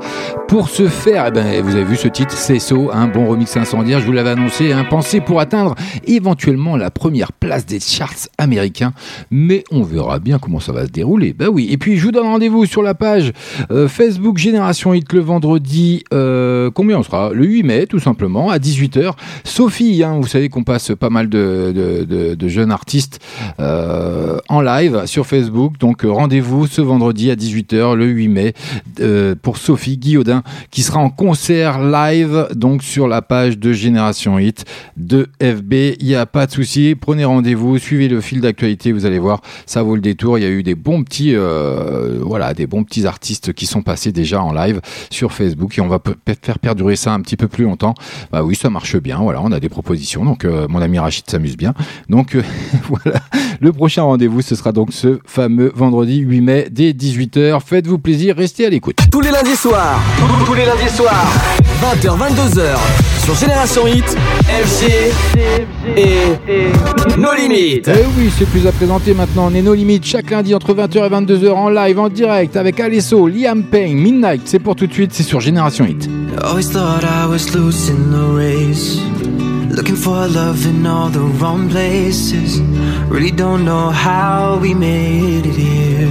[0.49, 3.55] Pour ce faire, eh ben, vous avez vu ce titre, c'est So, un bon remix
[3.55, 5.75] incendiaire, je vous l'avais annoncé, un pensé pour atteindre
[6.05, 8.91] éventuellement la première place des charts américains,
[9.31, 11.31] mais on verra bien comment ça va se dérouler.
[11.31, 13.31] Bah oui, et puis je vous donne rendez-vous sur la page
[13.71, 17.31] euh, Facebook Génération Hit le vendredi, euh, combien on sera?
[17.33, 19.13] Le 8 mai, tout simplement, à 18h.
[19.43, 23.19] Sophie, hein, vous savez qu'on passe pas mal de, jeunes artistes
[23.59, 28.53] euh, en live sur Facebook, donc euh, rendez-vous ce vendredi à 18h, le 8 mai,
[28.99, 34.39] euh, pour Sophie Guillaudin, qui sera en concert live, donc sur la page de Génération
[34.39, 34.65] Hit
[34.95, 35.73] de FB.
[35.99, 39.41] Il n'y a pas de souci, prenez rendez-vous, suivez le fil d'actualité, vous allez voir,
[39.65, 40.37] ça vaut le détour.
[40.37, 43.81] Il y a eu des bons petits, euh, voilà, des bons petits artistes qui sont
[43.81, 47.37] passés déjà en live sur Facebook et on va peut-être faire perdurer ça un petit
[47.37, 47.93] peu plus longtemps.
[48.31, 49.17] Bah oui, ça marche bien.
[49.19, 50.25] Voilà, on a des propositions.
[50.25, 51.73] Donc euh, mon ami Rachid s'amuse bien.
[52.09, 52.43] Donc euh,
[52.89, 53.19] voilà,
[53.61, 57.61] le prochain rendez-vous ce sera donc ce fameux vendredi 8 mai dès 18h.
[57.65, 58.97] Faites-vous plaisir, restez à l'écoute.
[59.11, 59.99] Tous les lundis soirs,
[60.45, 61.27] tous les lundis soirs,
[61.81, 62.77] 20h, 22h,
[63.23, 64.85] sur Génération Hit, FG
[65.95, 67.89] et No Limites.
[67.89, 69.49] Eh oui, c'est plus à présenter maintenant.
[69.51, 72.79] On est nos limites chaque lundi entre 20h et 22h en live, en direct avec
[72.79, 74.41] Alesso, Liam Payne, Midnight.
[74.45, 76.09] C'est pour tout de suite, c'est sur Génération Hit.
[76.47, 78.95] Always thought I was losing the race.
[79.77, 82.61] Looking for love in all the wrong places.
[83.11, 86.09] Really don't know how we made it here.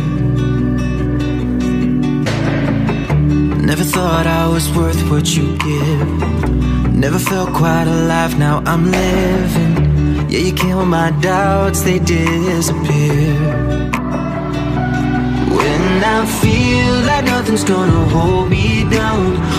[3.71, 6.09] Never thought I was worth what you give.
[6.93, 9.73] Never felt quite alive, now I'm living.
[10.31, 13.35] Yeah, you kill my doubts, they disappear.
[15.59, 19.56] When I feel like nothing's gonna hold me down,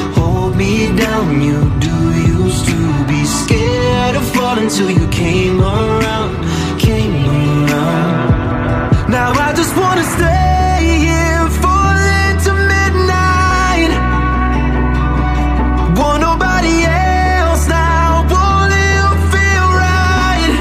[0.58, 1.40] me down.
[1.42, 1.98] You do
[2.42, 6.32] used to be scared of falling until you came around,
[6.80, 9.10] came around.
[9.10, 13.92] Now I just wanna stay here, falling to midnight.
[16.00, 18.26] Want nobody else now,
[19.34, 20.54] feel right?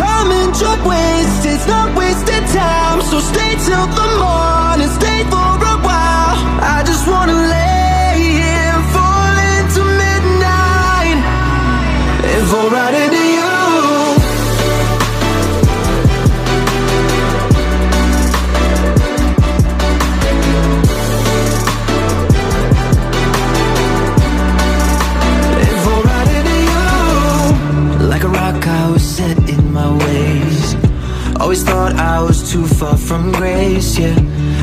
[0.00, 0.80] Time and drug
[1.52, 3.00] it's not wasted time.
[3.10, 4.49] So stay till the morning,
[31.90, 34.16] thought I was too far from grace, yeah.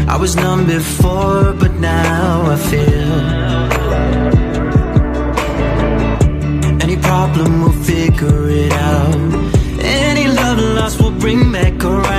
[0.07, 3.13] I was numb before, but now I feel.
[6.81, 9.15] Any problem, we'll figure it out.
[9.79, 12.16] Any love lost, we'll bring back around.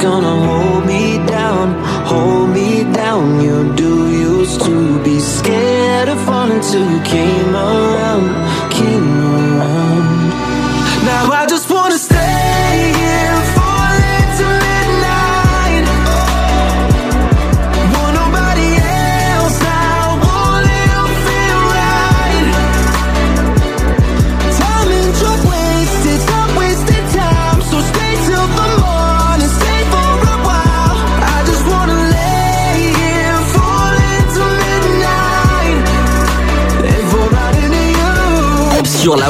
[0.00, 0.49] Gonna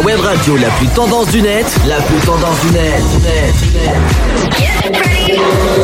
[0.00, 4.98] la web radio la plus tendance du net, la plus tendance du net, net, net.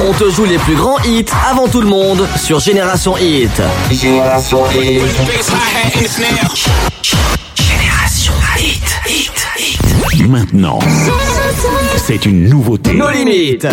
[0.08, 3.50] On te joue les plus grands hits avant tout le monde sur Génération Hit.
[3.90, 5.02] Génération Hit.
[7.54, 10.28] Génération Hit, Hit, Hit.
[10.28, 10.78] Maintenant,
[11.96, 12.92] c'est une nouveauté.
[12.92, 13.66] Nos limites.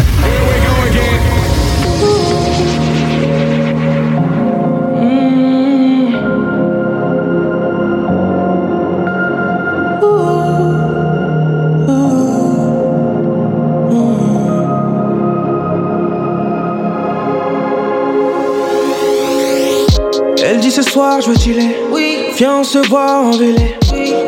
[20.94, 21.76] Soir je veux chiller.
[21.92, 22.18] Oui.
[22.38, 23.78] Viens on se voit en vélé.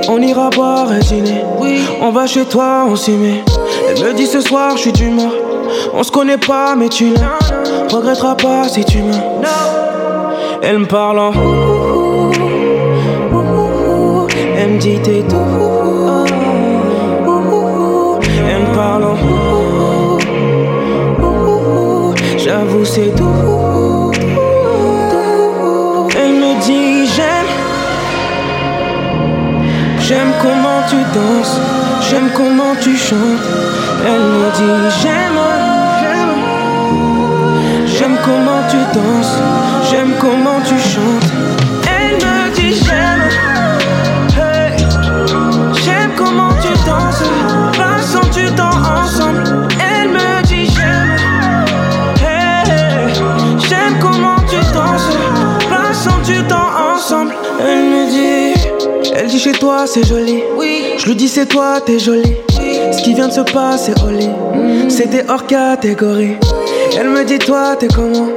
[0.09, 1.43] On ira boire dîner.
[1.59, 1.79] Oui.
[2.01, 3.43] On va chez toi, on s'y met.
[3.89, 5.31] Elle me dit ce soir je suis d'humeur.
[5.93, 7.37] On se connaît pas mais tu l'as.
[7.95, 9.51] Regretteras pas si tu meurs.
[10.63, 11.31] Elle me parle en
[14.57, 15.35] Elle me dit t'es tout.
[18.49, 19.15] Elle me parle en
[22.37, 23.54] J'avoue c'est tout.
[30.89, 31.59] Tu danses
[32.09, 33.47] J'aime comment tu chantes.
[34.05, 35.39] Elle me dit j'aime
[36.01, 36.35] J'aime.
[37.87, 39.37] J'aime comment tu danses
[39.89, 41.31] J'aime comment tu chantes.
[41.87, 42.44] Elle me
[59.35, 60.43] dit chez toi c'est joli.
[60.57, 60.93] Oui.
[60.97, 62.35] Je lui dis c'est toi t'es jolie.
[62.91, 64.29] Ce qui vient de se passer au lit.
[64.89, 66.37] C'était hors catégorie.
[66.97, 68.29] Elle me dit toi t'es comment?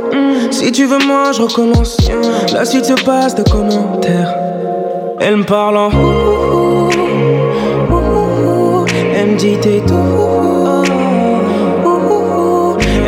[0.51, 1.97] Si tu veux moi je recommence.
[2.53, 4.35] La suite se passe de commentaires.
[5.21, 5.91] Elle me parle en
[9.15, 9.95] Elle me dit t'es tout.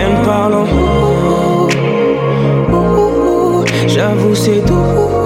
[0.00, 0.66] Elle me parle en
[3.88, 5.19] J'avoue c'est tout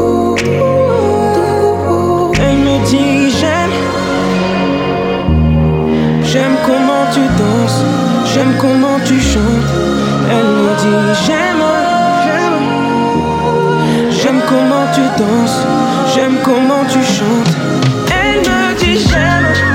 [7.15, 7.85] tu danses
[8.33, 9.71] J'aime comment tu chantes.
[10.31, 11.65] Elle me dit j'aime
[12.25, 12.65] J'aime.
[14.11, 15.61] J'aime comment tu danses
[16.13, 17.55] J'aime comment tu chantes.
[18.11, 19.74] Elle me dit j'aime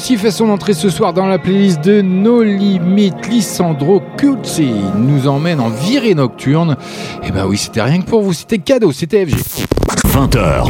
[0.00, 3.12] aussi fait son entrée ce soir dans la playlist de No Limit.
[3.28, 6.78] Lissandro Cuzzi nous emmène en virée nocturne.
[7.22, 9.69] Et ben oui, c'était rien que pour vous, c'était cadeau, c'était FG.
[10.10, 10.64] 20h.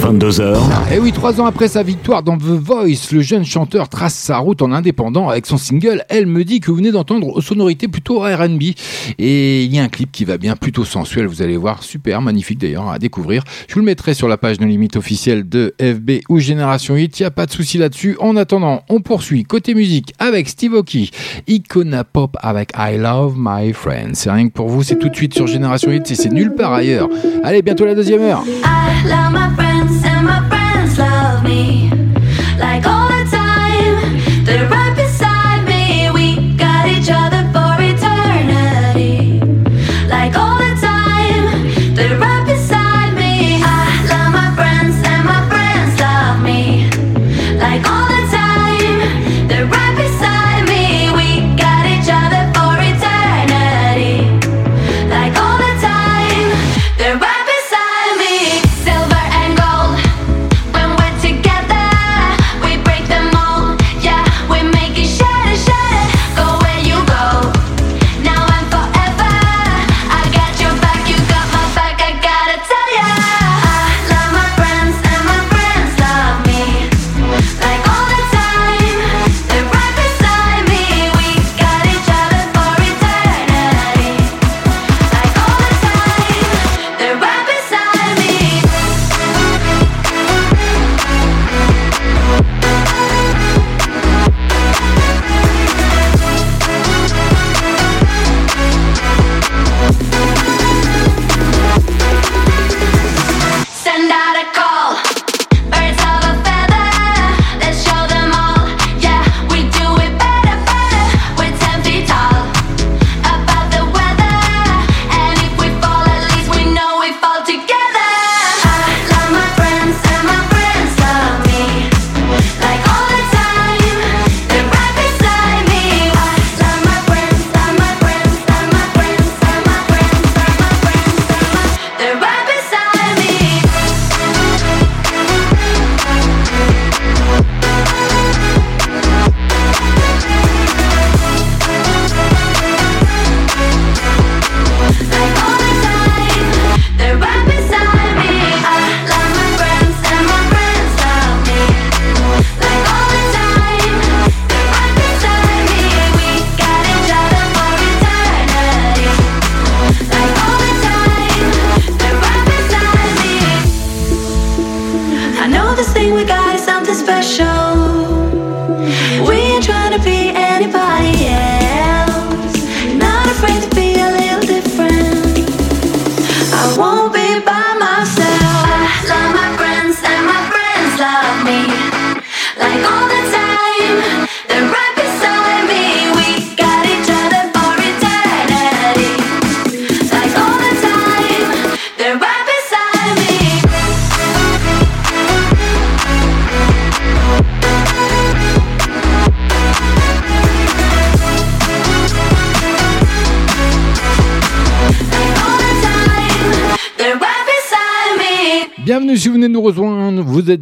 [0.00, 0.56] 22h.
[0.94, 4.38] Et oui, trois ans après sa victoire dans The Voice, le jeune chanteur trace sa
[4.38, 7.88] route en indépendant avec son single Elle me dit que vous venez d'entendre aux sonorités
[7.88, 8.62] plutôt RB.
[9.18, 12.22] Et il y a un clip qui va bien plutôt sensuel, vous allez voir, super,
[12.22, 13.42] magnifique d'ailleurs à découvrir.
[13.66, 17.18] Je vous le mettrai sur la page de limite officielle de FB ou Génération 8,
[17.18, 18.16] il n'y a pas de souci là-dessus.
[18.20, 21.10] En attendant, on poursuit côté musique avec Steve Aoki,
[21.48, 24.14] Icona Pop avec I Love My Friends.
[24.14, 26.54] C'est rien que pour vous, c'est tout de suite sur Génération 8 et c'est nulle
[26.54, 27.08] part ailleurs.
[27.42, 28.44] Allez, bientôt la deuxième heure.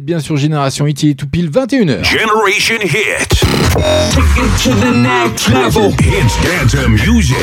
[0.07, 2.01] Bien sur Génération Hit, il est tout pile 21h.
[2.05, 3.27] Generation Hit.
[3.27, 5.91] Take it to the next level.
[5.99, 6.73] Hits dance
[7.05, 7.35] music.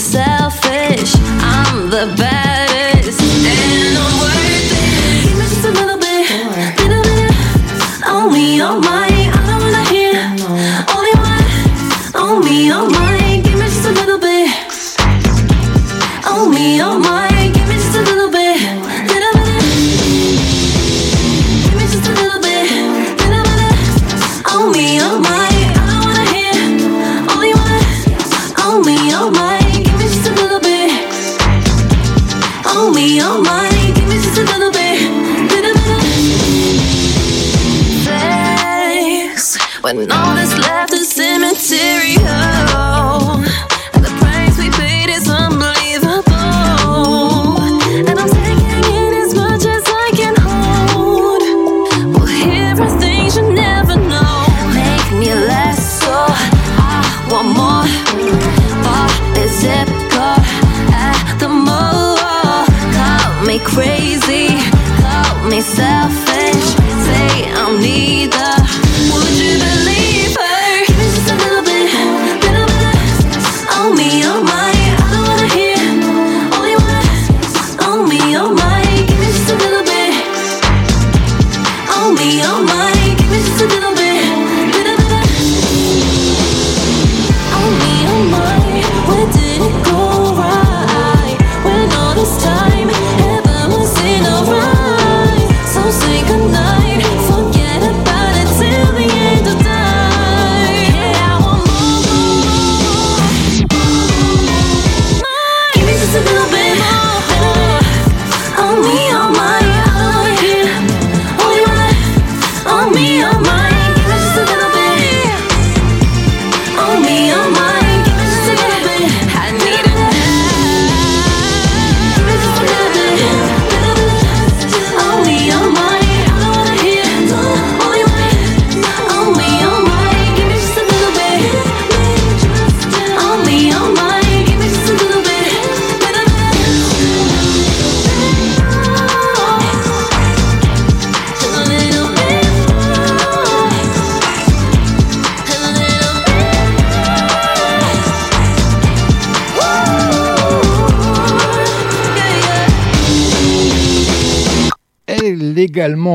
[0.00, 0.69] Myself.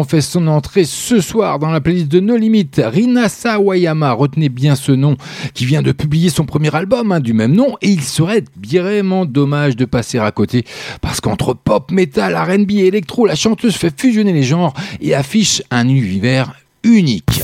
[0.07, 2.81] Fait son entrée ce soir dans la playlist de No Limites.
[2.83, 5.17] Rina Sawayama, retenez bien ce nom,
[5.53, 7.75] qui vient de publier son premier album hein, du même nom.
[7.81, 10.65] Et il serait vraiment dommage de passer à côté.
[11.01, 15.61] Parce qu'entre pop, metal, RB et électro, la chanteuse fait fusionner les genres et affiche
[15.71, 16.53] un univers
[16.83, 17.41] unique.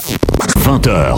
[0.58, 1.16] 20h.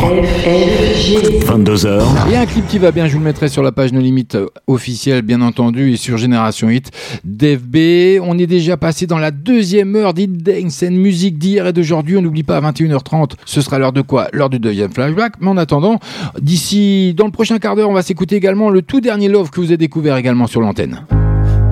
[1.45, 2.31] 22h.
[2.31, 4.35] Et un clip qui va bien, je vous le mettrai sur la page No Limites
[4.35, 6.91] euh, officielle, bien entendu, et sur Génération Hit.
[7.23, 11.73] DFB, on est déjà passé dans la deuxième heure d'Hit Dance and Music d'hier et
[11.73, 12.17] d'aujourd'hui.
[12.17, 14.27] On n'oublie pas, à 21h30, ce sera l'heure de quoi?
[14.33, 15.33] L'heure du deuxième flashback.
[15.39, 15.99] Mais en attendant,
[16.39, 19.59] d'ici, dans le prochain quart d'heure, on va s'écouter également le tout dernier Love que
[19.59, 21.05] vous avez découvert également sur l'antenne.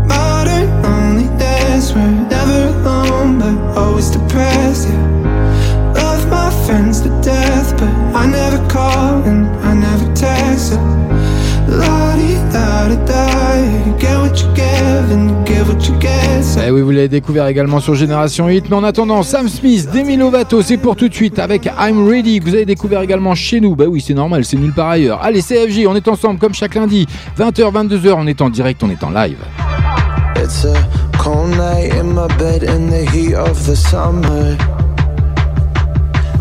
[0.07, 4.50] Modern loneliness, we're never alone, but always depressed.
[16.57, 18.65] Et eh oui, vous l'avez découvert également sur Génération 8.
[18.69, 22.39] Mais en attendant, Sam Smith, Demi Lovato, c'est pour tout de suite avec I'm Ready
[22.39, 23.75] que vous avez découvert également chez nous.
[23.75, 25.21] Bah oui, c'est normal, c'est nulle part ailleurs.
[25.23, 27.07] Allez, CFJ, on est ensemble comme chaque lundi,
[27.37, 29.37] 20h, 22h, on est en direct, on est en live.
[30.37, 30.73] It's a
[31.17, 34.57] cold night in my bed in the heat of the summer.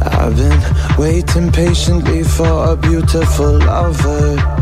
[0.03, 0.61] I've been
[0.99, 4.60] waiting patiently for a beautiful lover.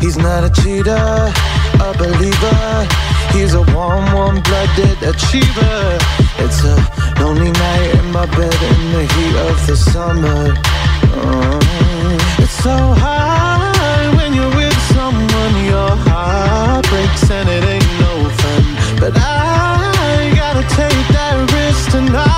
[0.00, 2.88] He's not a cheater, a believer.
[3.32, 5.98] He's a warm, warm blooded achiever.
[6.38, 6.76] It's a
[7.20, 10.54] lonely night in my bed in the heat of the summer.
[11.20, 11.58] Oh,
[12.38, 18.64] it's so high when you're with someone, your heart breaks and it ain't no fun.
[19.00, 22.37] But I gotta take that risk tonight.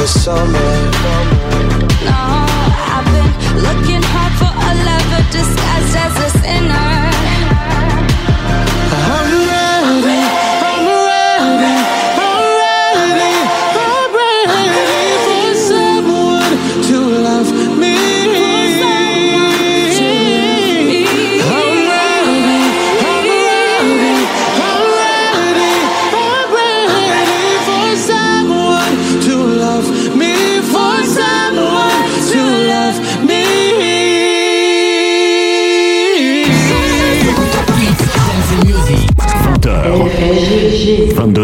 [0.00, 0.70] for summer.
[2.08, 2.20] No,
[2.94, 3.30] I've been
[3.66, 6.79] looking hard for a lover disguised as a sinner.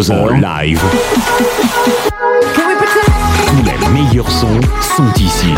[0.07, 0.81] 22h live.
[2.55, 5.53] Tous les meilleurs sons sont ici.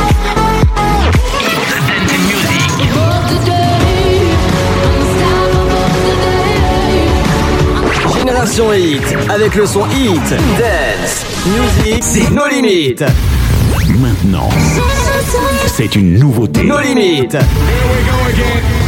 [8.19, 13.05] Génération Hit, avec le son Hit, Dance, Music, c'est nos limites.
[14.01, 14.49] Maintenant,
[15.66, 16.65] c'est une nouveauté.
[16.65, 17.35] Nos limites.
[17.35, 18.88] Here we go again.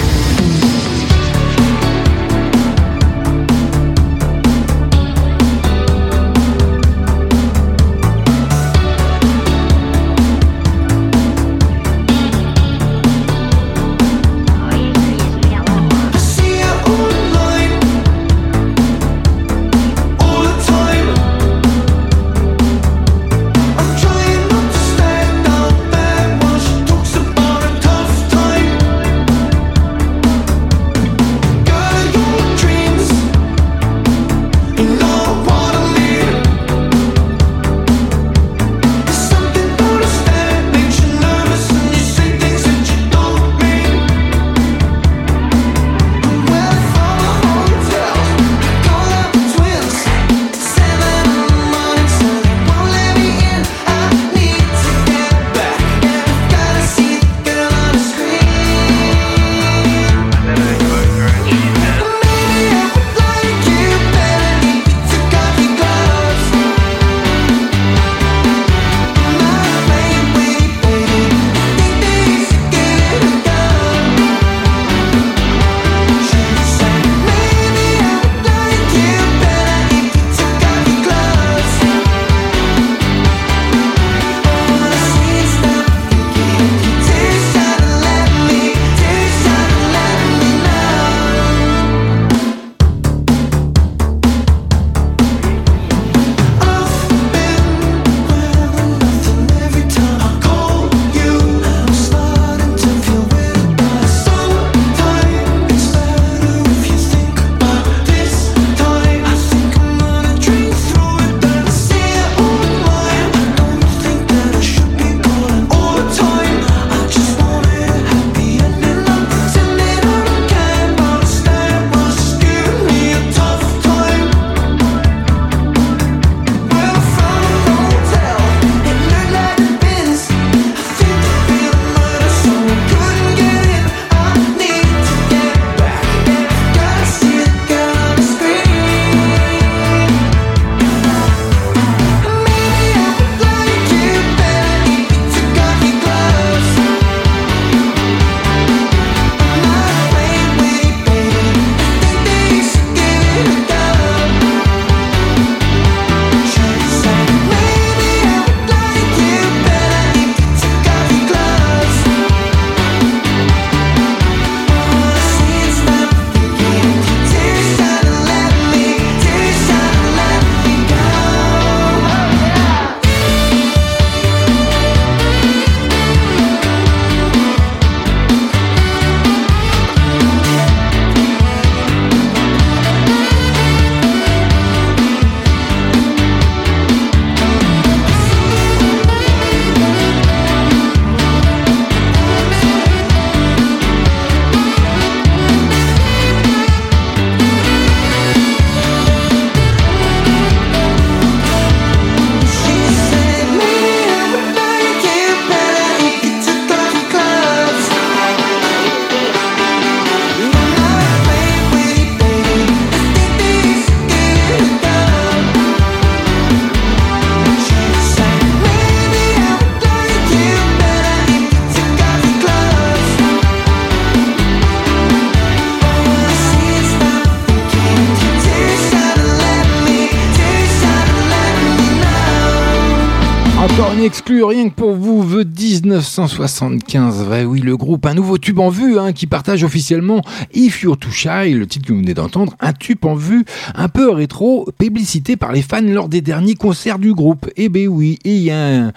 [236.10, 237.28] 1975.
[237.28, 240.22] Ouais, oui, le groupe, un nouveau tube en vue hein, qui partage officiellement
[240.52, 243.88] If You're Too Shy, le titre que vous venez d'entendre, un tube en vue un
[243.88, 247.48] peu rétro, publicité par les fans lors des derniers concerts du groupe.
[247.56, 248.92] Et ben oui, et il y a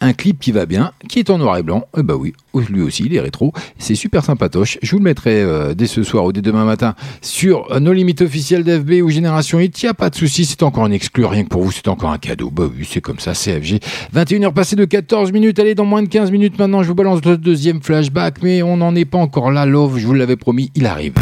[0.00, 1.86] un, clip qui va bien, qui est en noir et blanc.
[1.98, 2.32] Et ben oui,
[2.70, 3.52] lui aussi, il est rétro.
[3.78, 4.78] C'est super sympatoche.
[4.82, 7.92] Je vous le mettrai euh, dès ce soir ou dès demain matin sur euh, nos
[7.92, 9.82] limites officielles d'FB ou Génération Hit.
[9.82, 11.88] Il n'y a pas de souci, c'est encore un exclu, rien que pour vous, c'est
[11.88, 12.50] encore un cadeau.
[12.50, 13.80] Bah oui, c'est comme ça, CFG.
[14.14, 15.58] 21h passées de 14 minutes.
[15.58, 18.76] Allez, dans moins de 15 minutes maintenant, je vous balance le deuxième flashback, mais on
[18.76, 19.66] n'en est pas encore là.
[19.66, 21.14] Love, je vous l'avais promis, il arrive.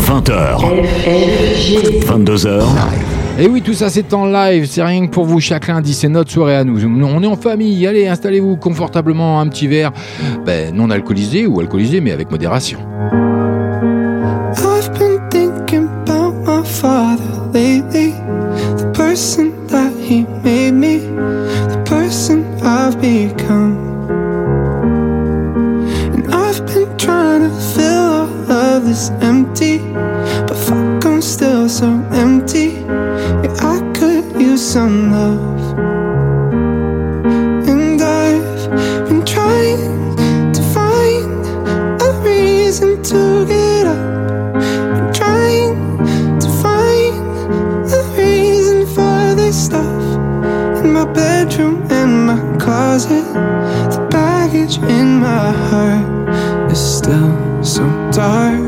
[0.00, 0.58] 20h.
[2.06, 2.62] 22h.
[3.38, 6.08] Et oui, tout ça c'est en live, c'est rien que pour vous chaque lundi, c'est
[6.08, 6.84] notre soirée à nous.
[6.84, 9.92] On est en famille, allez, installez-vous confortablement un petit verre,
[10.46, 12.78] ben, non alcoolisé ou alcoolisé, mais avec modération.
[14.56, 18.12] I've been thinking about my father lately.
[18.76, 23.83] The person that he made me, the person I've become.
[28.94, 29.78] This empty,
[30.46, 32.68] but fuck, I'm still so empty.
[33.42, 35.78] Yeah, I could use some love.
[37.70, 38.70] And I've
[39.08, 41.44] been trying to find
[42.06, 44.54] a reason to get up.
[44.94, 45.74] Been trying
[46.38, 47.18] to find
[47.98, 50.02] a reason for this stuff
[50.84, 53.26] in my bedroom and my closet.
[53.94, 57.34] The baggage in my heart is still
[57.64, 58.63] so dark.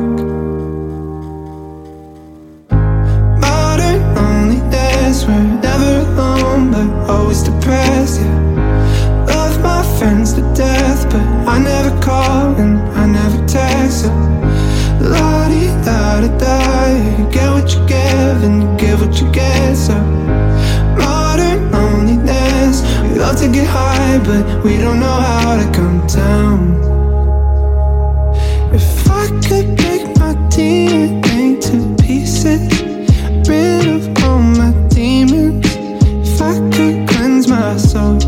[18.78, 19.77] Give what you get.
[19.77, 19.94] So
[20.98, 26.59] modern loneliness, we love to get high, but we don't know how to come down.
[28.73, 32.62] If I could break my DNA to pieces,
[33.48, 35.66] rid of all my demons.
[36.28, 38.18] If I could cleanse my soul,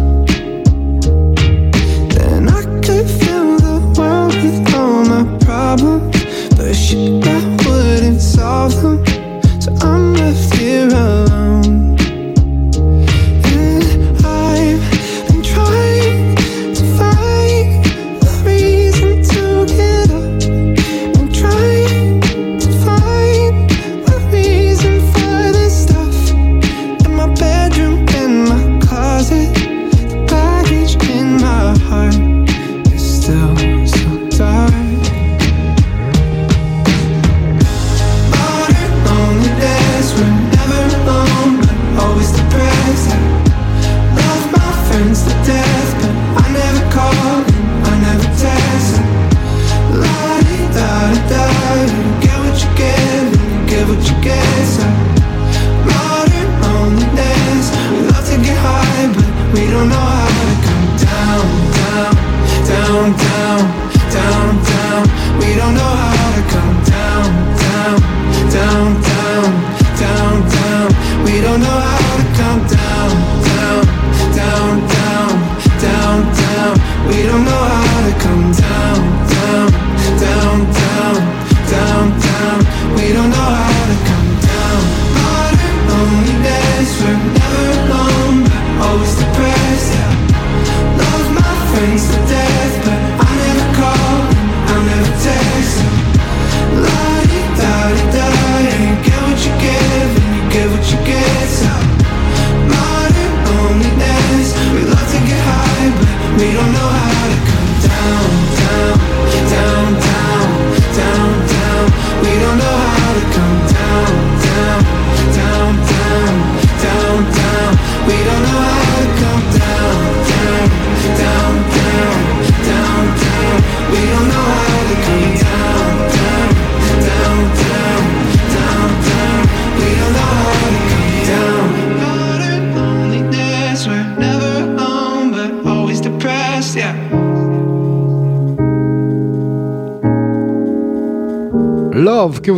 [2.14, 6.16] then I could fill the world with all my problems.
[6.56, 7.17] But shit,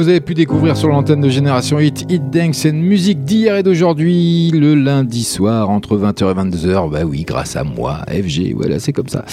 [0.01, 3.63] vous avez pu découvrir sur l'antenne de Génération Hit, Hit Dance and musique d'hier et
[3.63, 6.91] d'aujourd'hui, le lundi soir entre 20h et 22h.
[6.91, 9.27] Bah oui, grâce à moi, FG, voilà, c'est comme ça.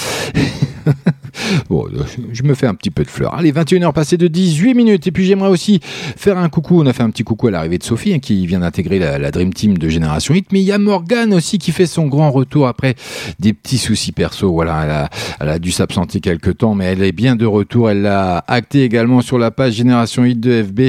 [2.31, 3.33] Je me fais un petit peu de fleurs.
[3.33, 5.07] Allez, 21h passées de 18 minutes.
[5.07, 6.81] Et puis j'aimerais aussi faire un coucou.
[6.81, 9.31] On a fait un petit coucou à l'arrivée de Sophie, hein, qui vient d'intégrer la,
[9.31, 10.51] Dream Team de Génération Hit.
[10.51, 12.95] Mais il y a Morgane aussi qui fait son grand retour après
[13.39, 14.51] des petits soucis perso.
[14.51, 15.09] Voilà,
[15.39, 17.89] elle a, dû s'absenter quelques temps, mais elle est bien de retour.
[17.89, 20.81] Elle l'a acté également sur la page Génération Hit de FB.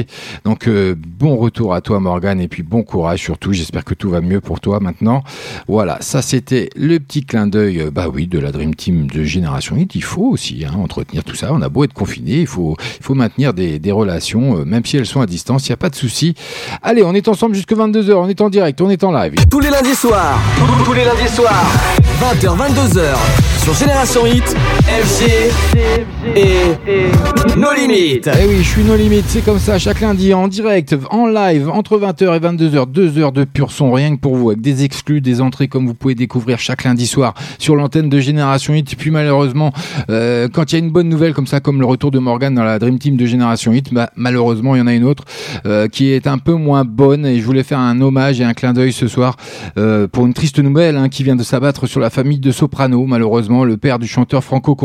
[0.45, 2.39] Donc, euh, bon retour à toi, Morgane.
[2.39, 3.53] Et puis, bon courage surtout.
[3.53, 5.23] J'espère que tout va mieux pour toi maintenant.
[5.67, 9.23] Voilà, ça c'était le petit clin d'œil, euh, bah oui, de la Dream Team de
[9.23, 9.95] Génération Hit.
[9.95, 10.73] Il faut aussi hein,
[11.09, 11.51] entretenir tout ça.
[11.51, 14.85] On a beau être confiné, il faut, il faut maintenir des, des relations, euh, même
[14.85, 15.67] si elles sont à distance.
[15.67, 16.35] Il n'y a pas de souci.
[16.81, 18.13] Allez, on est ensemble jusque 22h.
[18.13, 19.33] On est en direct, on est en live.
[19.49, 20.39] Tous les lundis soirs,
[20.85, 21.65] tous les lundis soirs,
[22.21, 23.15] 20h, 22h,
[23.63, 24.55] sur Génération Hit,
[24.85, 25.51] FG
[26.35, 28.29] et No Limites.
[28.41, 31.69] Eh oui, je suis No Limite, c'est comme ça, chaque lundi en direct, en live,
[31.69, 34.83] entre 20h et 22h, 2 heures de pur son, rien que pour vous, avec des
[34.83, 38.95] exclus, des entrées comme vous pouvez découvrir chaque lundi soir sur l'antenne de Génération Hit.
[38.95, 39.71] Puis malheureusement,
[40.09, 42.53] euh, quand il y a une bonne nouvelle comme ça, comme le retour de Morgan
[42.53, 45.23] dans la Dream Team de Génération Hit, bah, malheureusement, il y en a une autre
[45.65, 48.53] euh, qui est un peu moins bonne et je voulais faire un hommage et un
[48.53, 49.37] clin d'œil ce soir
[49.77, 53.05] euh, pour une triste nouvelle hein, qui vient de s'abattre sur la famille de Soprano,
[53.05, 54.75] malheureusement, le père du chanteur Franco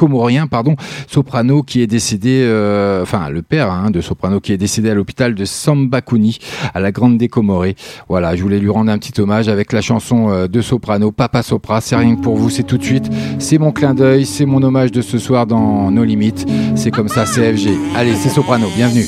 [0.00, 0.76] comorien, pardon,
[1.08, 4.94] Soprano qui est décédé, euh, enfin le père hein, de Soprano qui est décédé à
[4.94, 6.38] l'hôpital de Sambacuni
[6.72, 7.76] à la Grande des Comorées.
[8.08, 11.42] Voilà, je voulais lui rendre un petit hommage avec la chanson euh, de Soprano, Papa
[11.42, 11.82] Sopra.
[11.82, 13.10] C'est rien que pour vous, c'est tout de suite.
[13.38, 16.46] C'est mon clin d'œil, c'est mon hommage de ce soir dans nos limites.
[16.76, 17.68] C'est comme ça, c'est FG.
[17.94, 19.04] Allez, c'est Soprano, bienvenue.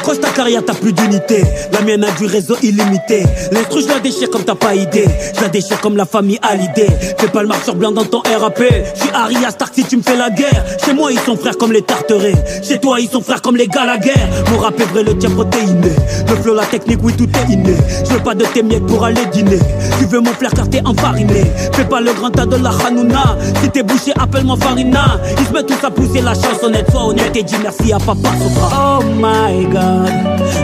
[0.00, 1.44] Raccroche ta carrière, t'as plus d'unité.
[1.72, 3.22] La mienne a du réseau illimité.
[3.52, 5.04] L'instru, je la déchire comme t'as pas idée.
[5.36, 6.88] Je la déchire comme la famille à l'idée.
[7.18, 8.62] Fais pas le marcheur blanc dans ton RAP.
[8.94, 10.64] Je suis Harry Stark si tu me fais la guerre.
[10.82, 12.62] Chez moi, ils sont frères comme les tarterets.
[12.62, 14.14] Chez toi, ils sont frères comme les Gallagher.
[14.50, 15.90] Mon rap est vrai, le tien protéiné.
[16.30, 17.74] Le flow, la technique, oui, tout est inné.
[18.08, 19.58] Je veux pas de tes miettes pour aller dîner.
[19.98, 21.44] Tu veux mon flair car t'es enfariné.
[21.74, 23.36] Fais pas le grand tas de la Hanouna.
[23.62, 25.20] Si t'es bouché, appelle-moi Farina.
[25.38, 26.90] Ils se mettent tous à pousser la chansonnette.
[26.90, 28.30] Sois honnête et dis merci à papa.
[28.72, 29.89] Oh my god.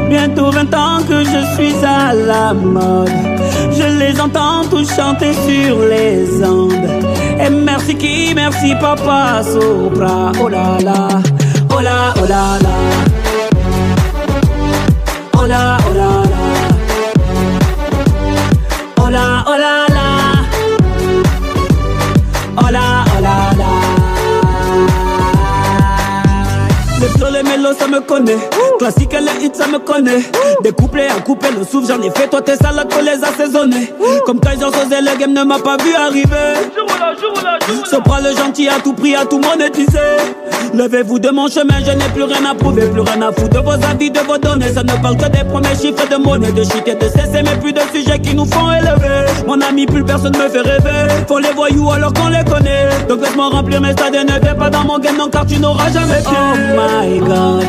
[0.08, 3.10] Bientôt 20 ans que je suis à la mode.
[3.72, 6.72] Je les entends tous chanter sur les ondes.
[7.40, 10.32] Et merci qui, merci papa Sopra.
[10.40, 11.08] Oh là là,
[11.76, 12.76] oh là, oh là là.
[15.38, 16.42] Oh là, oh là là.
[18.98, 20.06] Oh là, oh là là.
[22.58, 23.66] Oh là, oh là là.
[27.42, 28.38] Mélos, ça me connaît.
[28.78, 30.22] Classique les hits, ça me connaît.
[30.62, 32.28] Des couplets à couper le souffle, j'en ai fait.
[32.28, 33.92] Toi, tes salades, faut les assaisonner.
[34.26, 36.54] Comme Kaiser Sosé, le game ne m'a pas vu arriver.
[37.90, 39.98] Sopra le gentil à tout prix, à tout monétiser.
[40.74, 43.58] Levez-vous de mon chemin, je n'ai plus rien à prouver, plus rien à foutre de
[43.60, 44.72] vos avis, de vos données.
[44.74, 47.56] Ça ne parle que des premiers chiffres de monnaie, de shit et de cesser, mais
[47.60, 49.24] plus de sujets qui nous font élever.
[49.46, 51.08] Mon ami, plus personne me fait rêver.
[51.26, 52.88] Font les voyous alors qu'on les connaît.
[53.08, 55.58] Donc laisse-moi remplir mes stades et ne fais pas dans mon game, non, car tu
[55.58, 56.36] n'auras jamais pied.
[56.36, 57.64] Oh my god,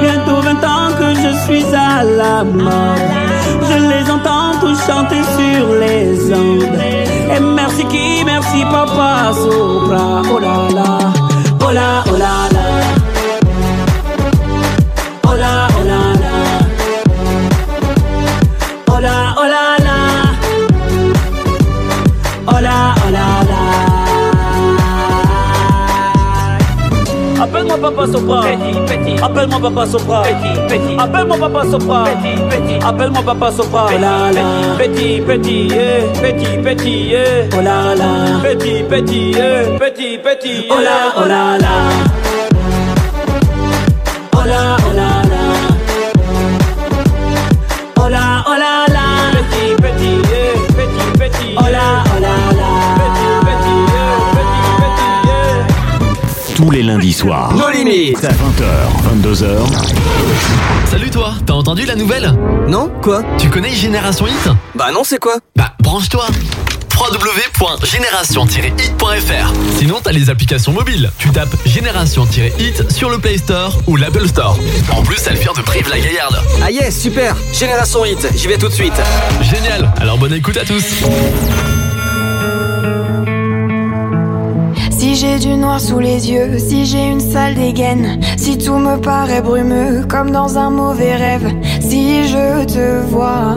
[0.00, 3.08] bientôt 20 ans que je suis à la mode.
[3.68, 6.78] Je les entends tous chanter sur les ondes.
[7.34, 10.22] Et merci qui, merci papa Sopra.
[10.32, 10.98] Oh là là,
[11.66, 12.07] oh là.
[27.78, 28.40] Papa Sopra.
[29.22, 30.22] Appelle-moi papa Sopra.
[30.98, 32.04] Appelle-moi papa Sopra.
[32.84, 33.86] Appelle-moi papa Sopra.
[33.94, 34.44] Oh là là.
[34.78, 36.02] Petit, petit, eh.
[36.20, 37.48] Petit, petit, eh.
[37.56, 38.40] Oh là là.
[38.42, 39.78] Petit, petit, eh.
[39.78, 41.74] Petit, petit, Oh là, oh là là.
[44.34, 45.17] Oh là, oh là
[56.68, 57.54] Tous les lundis soirs.
[57.54, 58.22] No limites.
[58.22, 59.46] 20h, 22h.
[60.84, 62.30] Salut toi, t'as entendu la nouvelle?
[62.68, 63.22] Non Quoi?
[63.38, 64.50] Tu connais Génération Hit?
[64.74, 65.36] Bah non, c'est quoi?
[65.56, 66.26] Bah branche-toi
[66.94, 71.10] www.génération-hit.fr Sinon t'as les applications mobiles.
[71.18, 74.58] Tu tapes Génération-hit sur le Play Store ou l'Apple Store.
[74.92, 76.38] En plus, elle vient de Prive la Gaillarde.
[76.62, 78.92] Ah yes, super Génération Hit, j'y vais tout de suite.
[79.40, 80.84] Génial, alors bonne écoute à tous.
[85.08, 89.00] Si j'ai du noir sous les yeux, si j'ai une sale dégaine, si tout me
[89.00, 93.56] paraît brumeux comme dans un mauvais rêve, si je te vois.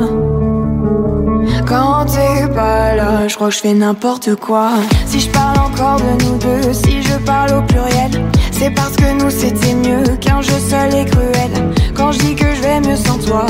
[1.68, 4.70] Quand t'es pas là, je crois que je fais n'importe quoi.
[5.06, 8.12] Si je parle encore de nous deux, si je parle au pluriel,
[8.54, 11.52] c'est parce que nous c'était mieux qu'un jeu seul et cruel.
[11.94, 13.46] Quand je dis que je vais mieux sans toi,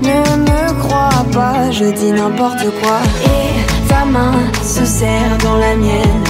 [0.00, 3.00] ne me crois pas, je dis n'importe quoi.
[4.62, 6.24] Se serre dans la mienne.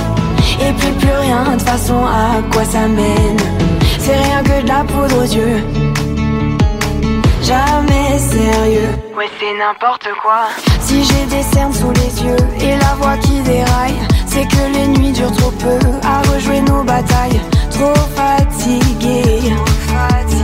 [0.60, 3.36] Et puis plus rien, de façon, à quoi ça mène
[3.98, 5.62] C'est rien que de la poudre aux yeux.
[7.42, 8.88] Jamais sérieux.
[9.16, 10.48] Ouais, c'est n'importe quoi.
[10.80, 14.86] Si j'ai des cernes sous les yeux et la voix qui déraille, c'est que les
[14.88, 17.40] nuits durent trop peu à rejouer nos batailles.
[17.70, 19.50] Trop fatigué.
[19.50, 20.43] Ne plus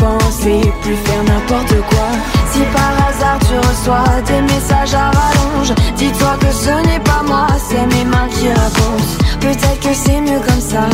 [0.00, 2.08] penser, plus faire n'importe quoi.
[2.52, 7.46] Si par hasard tu reçois des messages à rallonge, dis-toi que ce n'est pas moi,
[7.68, 9.14] c'est mes mains qui racontent.
[9.40, 10.86] Peut-être que c'est mieux comme ça.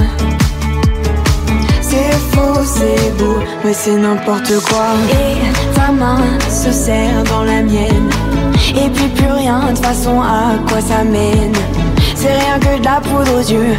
[1.81, 4.89] C'est faux, c'est beau, mais c'est n'importe quoi.
[5.11, 6.21] Et ta main
[6.51, 8.11] se serre dans la mienne.
[8.71, 11.55] Et puis plus rien, de façon, à quoi ça mène
[12.15, 13.77] C'est rien que de la poudre aux yeux.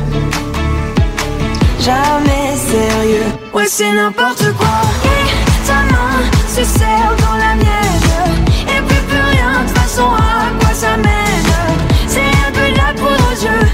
[1.79, 5.16] Jamais sérieux, ouais, c'est n'importe quoi.
[6.57, 8.35] Se serre dans la mienne.
[8.61, 11.45] Et puis plus rien, de toute façon, à quoi ça mène
[12.07, 13.67] C'est rien que de la poudre aux yeux.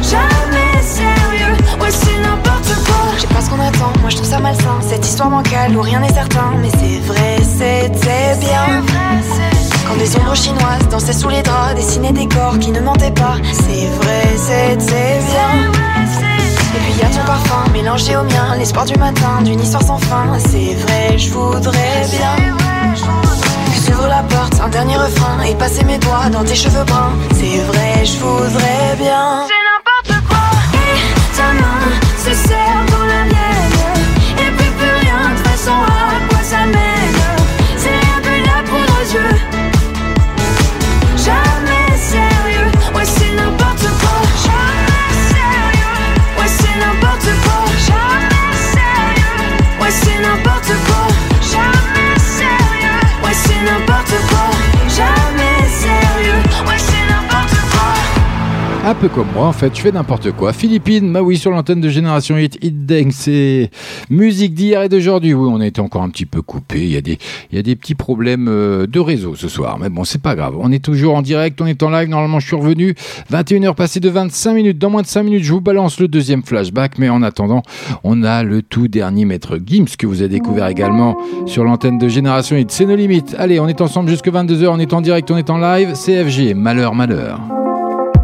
[0.00, 3.12] Jamais sérieux, ouais c'est n'importe quoi.
[3.16, 4.78] Je sais pas ce qu'on attend, moi je trouve ça malsain.
[4.80, 8.82] Cette histoire bancale où rien n'est certain, mais c'est vrai, c'était bien.
[9.86, 13.36] Quand des ombres chinoises dansaient sous les draps, dessinaient des corps qui ne mentaient pas.
[13.52, 16.31] C'est vrai, c'était bien.
[16.74, 19.98] Et puis y a ton parfum mélangé au mien, l'espoir du matin, d'une histoire sans
[19.98, 20.38] fin.
[20.38, 22.36] C'est vrai, je voudrais bien.
[24.02, 27.12] Que la porte, un dernier refrain, et passer mes doigts dans tes cheveux bruns.
[27.34, 29.46] C'est vrai, je voudrais bien.
[29.46, 30.38] C'est n'importe quoi.
[30.74, 32.61] Et ta main
[58.92, 60.52] Un peu comme moi, en fait, je fais n'importe quoi.
[60.52, 63.70] Philippines, bah sur l'antenne de Génération Hit, Hit Dance, c'est
[64.10, 65.32] musique d'hier et d'aujourd'hui.
[65.32, 66.82] Oui, on a été encore un petit peu coupé.
[66.82, 67.16] Il y a des,
[67.50, 69.78] il y a des petits problèmes euh, de réseau ce soir.
[69.80, 70.56] Mais bon, c'est pas grave.
[70.60, 72.10] On est toujours en direct, on est en live.
[72.10, 72.94] Normalement, je suis revenu.
[73.32, 74.78] 21h passées de 25 minutes.
[74.78, 76.98] Dans moins de 5 minutes, je vous balance le deuxième flashback.
[76.98, 77.62] Mais en attendant,
[78.04, 81.16] on a le tout dernier maître Gims que vous avez découvert également
[81.46, 82.70] sur l'antenne de Génération Hit.
[82.70, 83.34] C'est nos limites.
[83.38, 84.66] Allez, on est ensemble jusque 22h.
[84.66, 85.94] On est en direct, on est en live.
[85.94, 87.40] CFG, malheur, malheur.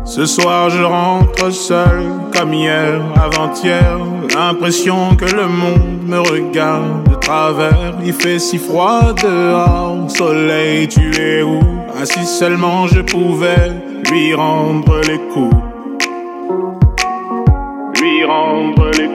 [0.09, 2.03] Ce soir je rentre seul
[2.35, 3.99] comme hier, avant-hier.
[4.35, 7.93] L'impression que le monde me regarde de travers.
[8.03, 11.61] Il fait si froid dehors, soleil tu es où?
[11.95, 13.71] Ah si seulement je pouvais
[14.11, 15.55] lui rendre les coups.
[18.01, 19.08] Lui rendre les coups.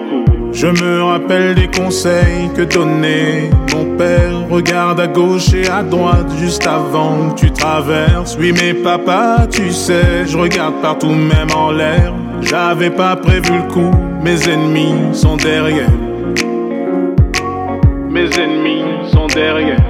[0.63, 4.47] Je me rappelle des conseils que donnait mon père.
[4.49, 8.37] Regarde à gauche et à droite juste avant que tu traverses.
[8.39, 12.13] Oui, mais papa, tu sais, je regarde partout, même en l'air.
[12.43, 13.91] J'avais pas prévu le coup,
[14.23, 15.91] mes ennemis sont derrière.
[18.09, 19.83] Mes ennemis sont derrière.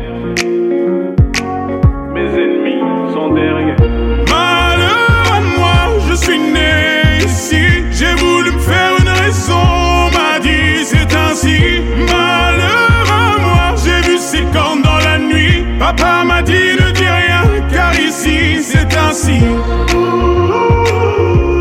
[2.15, 3.77] Mes ennemis sont derrière.
[4.27, 7.61] Malheur à moi, je suis né ici.
[7.91, 8.42] J'ai voulu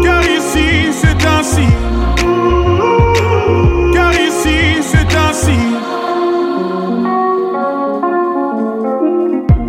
[0.03, 1.69] Car ici c'est ainsi.
[3.93, 5.59] Car ici c'est ainsi.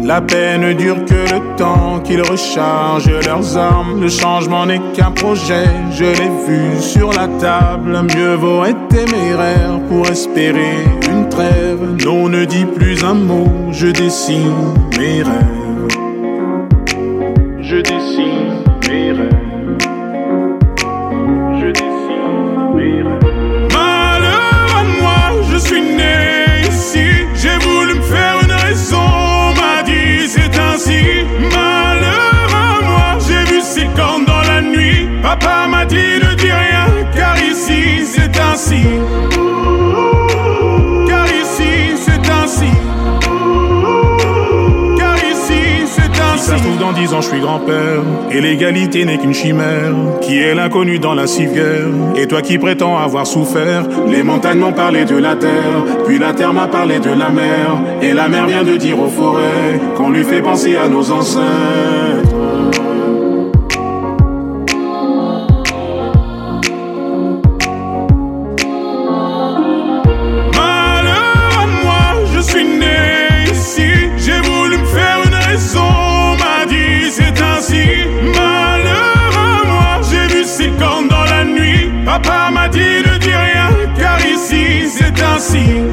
[0.01, 3.99] La paix ne dure que le temps qu'ils rechargent leurs armes.
[3.99, 8.01] Le changement n'est qu'un projet, je l'ai vu sur la table.
[8.15, 11.81] Mieux vaut être téméraire pour espérer une trêve.
[12.05, 15.62] Non, ne dis plus un mot, je dessine mes rêves.
[38.63, 38.83] Ainsi.
[41.07, 42.71] Car ici c'est ainsi.
[44.97, 46.43] Car ici c'est ainsi.
[46.43, 48.01] Si ça se trouve dans dix ans, je suis grand-père.
[48.31, 49.93] Et l'égalité n'est qu'une chimère.
[50.21, 53.83] Qui est l'inconnu dans la civière Et toi qui prétends avoir souffert.
[54.07, 55.83] Les montagnes m'ont parlé de la terre.
[56.05, 57.81] Puis la terre m'a parlé de la mer.
[58.01, 62.22] Et la mer vient de dire aux forêts qu'on lui fait penser à nos ancêtres.
[85.55, 85.92] Ainsi.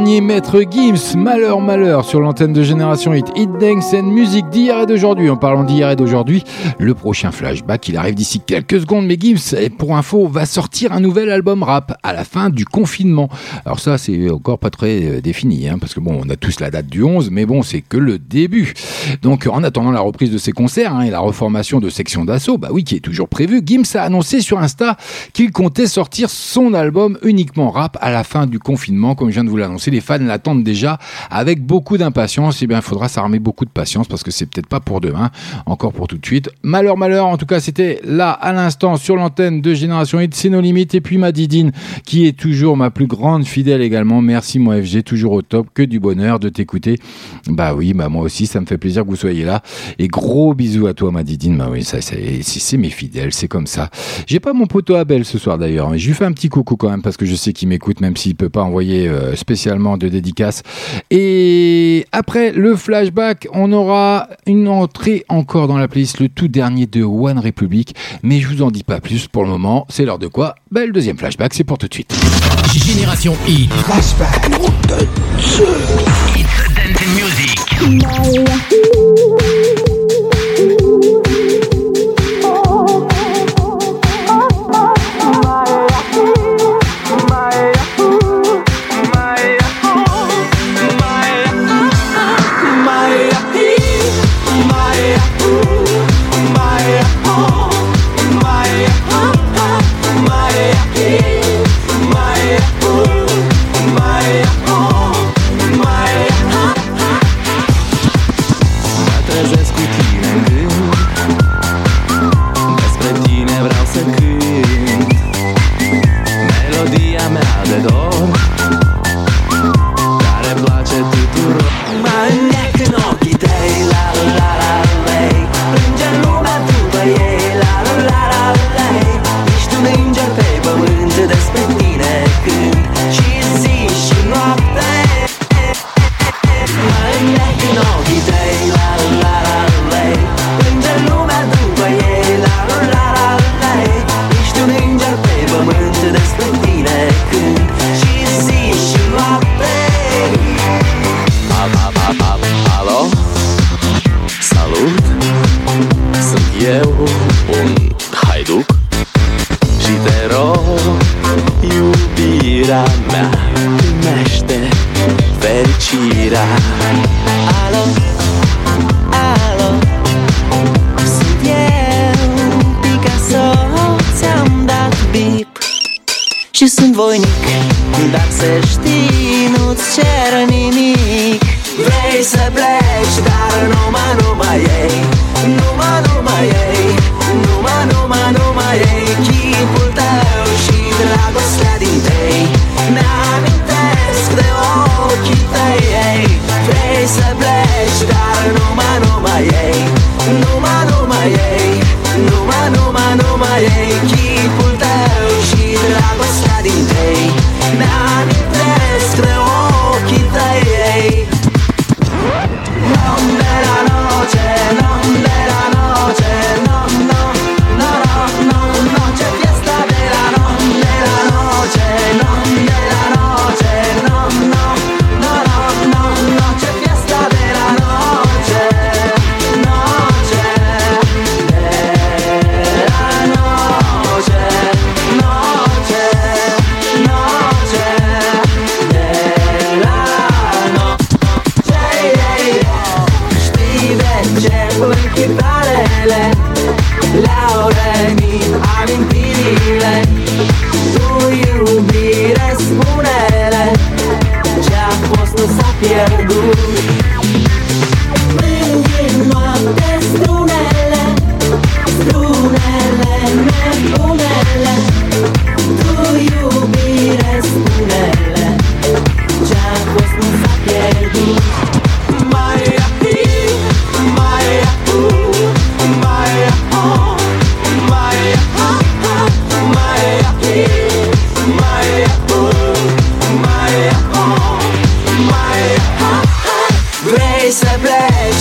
[0.00, 3.26] dernier maître Gims, Malheur Malheur, sur l'antenne de Génération Hit.
[3.36, 5.28] Hit Dance and Music d'hier et d'aujourd'hui.
[5.28, 6.42] En parlant d'hier et d'aujourd'hui,
[6.78, 9.04] le prochain flashback, il arrive d'ici quelques secondes.
[9.04, 13.28] Mais Gims, pour info, va sortir un nouvel album rap à la fin du confinement.
[13.66, 16.60] Alors ça, c'est encore pas très euh, défini, hein, parce que bon, on a tous
[16.60, 18.72] la date du 11, mais bon, c'est que le début.
[19.20, 22.56] Donc, en attendant la reprise de ses concerts hein, et la reformation de Section d'Assaut,
[22.56, 24.96] bah oui, qui est toujours prévue, Gims a annoncé sur Insta
[25.34, 29.44] qu'il comptait sortir son album uniquement rap à la fin du confinement, comme je viens
[29.44, 29.89] de vous l'annoncer.
[29.90, 30.98] Les fans l'attendent déjà
[31.30, 32.62] avec beaucoup d'impatience.
[32.62, 35.30] Et bien, il faudra s'armer beaucoup de patience parce que c'est peut-être pas pour demain,
[35.66, 36.50] encore pour tout de suite.
[36.62, 37.26] Malheur, malheur.
[37.26, 40.94] En tout cas, c'était là à l'instant sur l'antenne de Génération Hit, c'est nos limites.
[40.94, 41.72] Et puis ma Didine,
[42.04, 44.22] qui est toujours ma plus grande fidèle également.
[44.22, 46.96] Merci moi FG, toujours au top, que du bonheur de t'écouter.
[47.48, 49.62] Bah oui, bah moi aussi, ça me fait plaisir que vous soyez là.
[49.98, 51.56] Et gros bisous à toi, ma Didine.
[51.56, 53.90] Bah oui, ça, c'est mes fidèles, c'est comme ça.
[54.26, 56.76] J'ai pas mon poteau Abel ce soir d'ailleurs, mais je lui fais un petit coucou
[56.76, 59.34] quand même parce que je sais qu'il m'écoute, même s'il peut pas envoyer euh,
[59.70, 60.62] spécialement de dédicace.
[61.10, 66.86] Et après le flashback, on aura une entrée encore dans la playlist, le tout dernier
[66.86, 67.94] de One Republic.
[68.24, 69.86] Mais je vous en dis pas plus pour le moment.
[69.88, 70.56] C'est l'heure de quoi?
[70.72, 72.12] Bah, Le deuxième flashback, c'est pour tout de suite.
[72.74, 73.72] Génération Hit.
[73.72, 74.50] Flashback.
[74.50, 75.60] Dance
[77.14, 77.60] Music.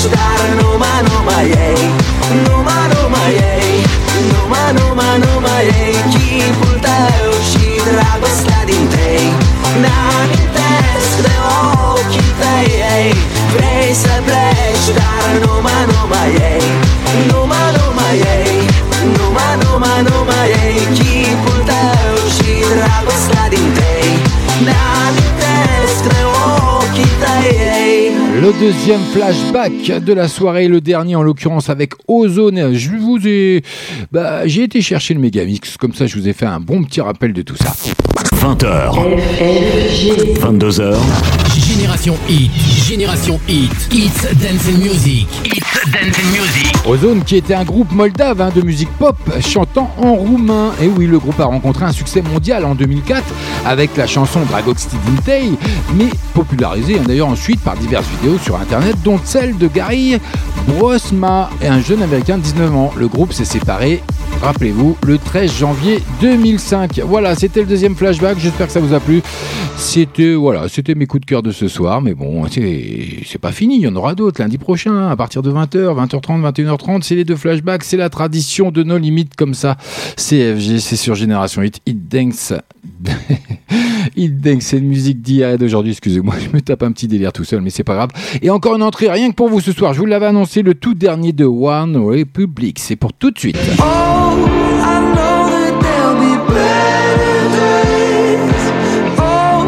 [0.09, 1.88] stare Roma, Roma, yeah.
[28.49, 32.73] Le deuxième flashback de la soirée, le dernier en l'occurrence avec Ozone.
[32.73, 33.61] Je vous ai,
[34.11, 36.99] bah, j'ai été chercher le Megamix, comme ça je vous ai fait un bon petit
[36.99, 37.75] rappel de tout ça.
[38.37, 38.95] 20h.
[40.39, 40.95] 22h.
[41.59, 42.51] Génération Hit,
[42.87, 46.87] Génération Hit, It's Dance and Music, It's Dance and Music.
[46.87, 50.71] Ozone qui était un groupe moldave hein, de musique pop chantant en roumain.
[50.81, 53.23] Et oui, le groupe a rencontré un succès mondial en 2004
[53.65, 55.51] avec la chanson Dragoxti Dintei,
[55.95, 60.19] mais popularisée hein, d'ailleurs ensuite par diverses vidéos sur internet, dont celle de Gary
[60.67, 62.93] Brosma et un jeune américain de 19 ans.
[62.97, 64.03] Le groupe s'est séparé,
[64.41, 67.01] rappelez-vous, le 13 janvier 2005.
[67.05, 68.37] Voilà, c'était le deuxième flashback.
[68.39, 69.21] J'espère que ça vous a plu.
[69.77, 73.77] C'était voilà, c'était mes coups de cœur de ce soir, mais bon, c'est pas fini.
[73.77, 77.01] Il y en aura d'autres lundi prochain hein, à partir de 20h, 20h30, 21h30.
[77.01, 77.83] C'est les deux flashbacks.
[77.83, 79.77] C'est la tradition de nos limites comme ça.
[80.17, 81.79] CFG, c'est sur Génération Hit.
[81.85, 82.53] Hit Dance.
[84.17, 85.91] Hit Dance, c'est une musique d'hier et d'aujourd'hui.
[85.91, 88.09] Excusez-moi, je me tape un petit délire tout seul, mais c'est pas grave.
[88.41, 89.93] Et encore une entrée, rien que pour vous ce soir.
[89.93, 92.79] Je vous l'avais annoncé, le tout dernier de One Republic.
[92.79, 93.57] C'est pour tout de suite.
[93.79, 94.18] Oh,
[94.81, 98.63] I know that there'll be better days.
[99.17, 99.63] Oh,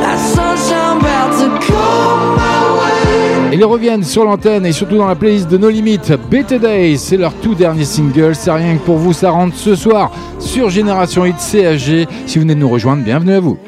[0.00, 3.52] that sunshine about to come my way.
[3.52, 6.00] Et ils reviennent sur l'antenne et surtout dans la playlist de No Limit.
[6.30, 8.34] Better Days, c'est leur tout dernier single.
[8.34, 12.06] C'est rien que pour vous, ça rentre ce soir sur Génération Hit CHG.
[12.26, 13.58] Si vous venez de nous rejoindre, bienvenue à vous.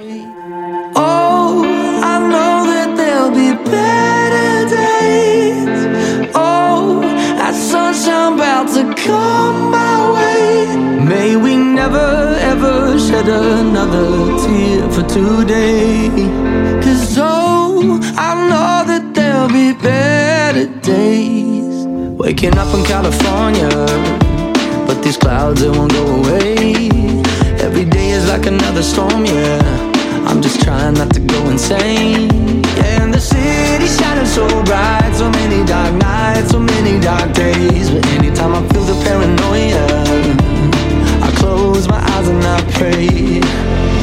[0.94, 1.64] Oh,
[2.02, 2.92] I know that
[7.92, 11.04] that sunshine about to come my way.
[11.04, 16.08] May we never ever shed another tear for today.
[16.82, 21.86] Cause oh, I know that there'll be better days.
[22.16, 23.68] Waking up in California,
[24.86, 26.88] but these clouds they won't go away.
[27.60, 29.60] Every day is like another storm, yeah.
[30.26, 32.61] I'm just trying not to go insane.
[32.84, 37.90] And the city's shining so bright, so many dark nights, so many dark days.
[37.90, 39.86] But anytime I feel the paranoia,
[41.22, 44.01] I close my eyes and I pray.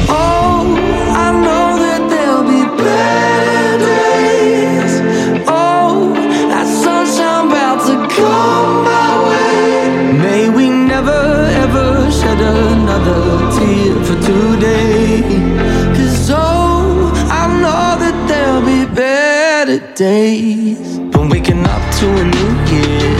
[20.00, 20.98] Days.
[21.12, 23.12] Been waking up to a new year.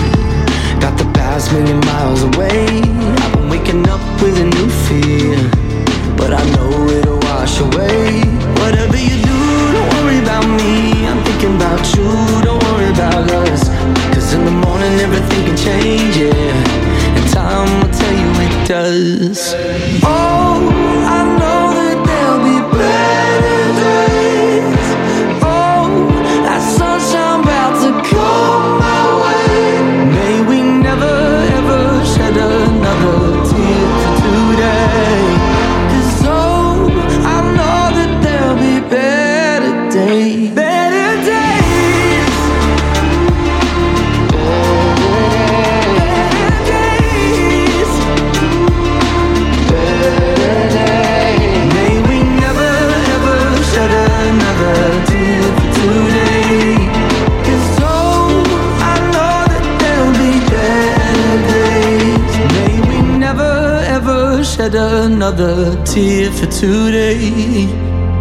[0.80, 2.80] Got the past million miles away.
[3.20, 5.36] I've been waking up with a new fear.
[6.16, 8.24] But I know it'll wash away.
[8.62, 9.38] Whatever you do,
[9.74, 11.04] don't worry about me.
[11.04, 12.08] I'm thinking about you,
[12.48, 13.68] don't worry about us.
[14.14, 17.16] Cause in the morning, everything can change, yeah.
[17.16, 19.52] And time will tell you it does.
[20.02, 20.64] Oh,
[21.16, 21.59] I know
[65.30, 67.68] another tear for today.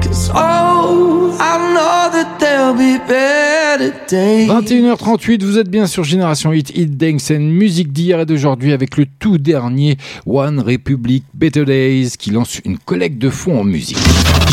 [0.01, 3.48] 'Cause oh, I know that there'll be better.
[3.79, 8.97] 21h38, vous êtes bien sur Génération Hit, Hit Dance and musique d'hier et d'aujourd'hui avec
[8.97, 13.97] le tout dernier One Republic Better Days qui lance une collecte de fonds en musique.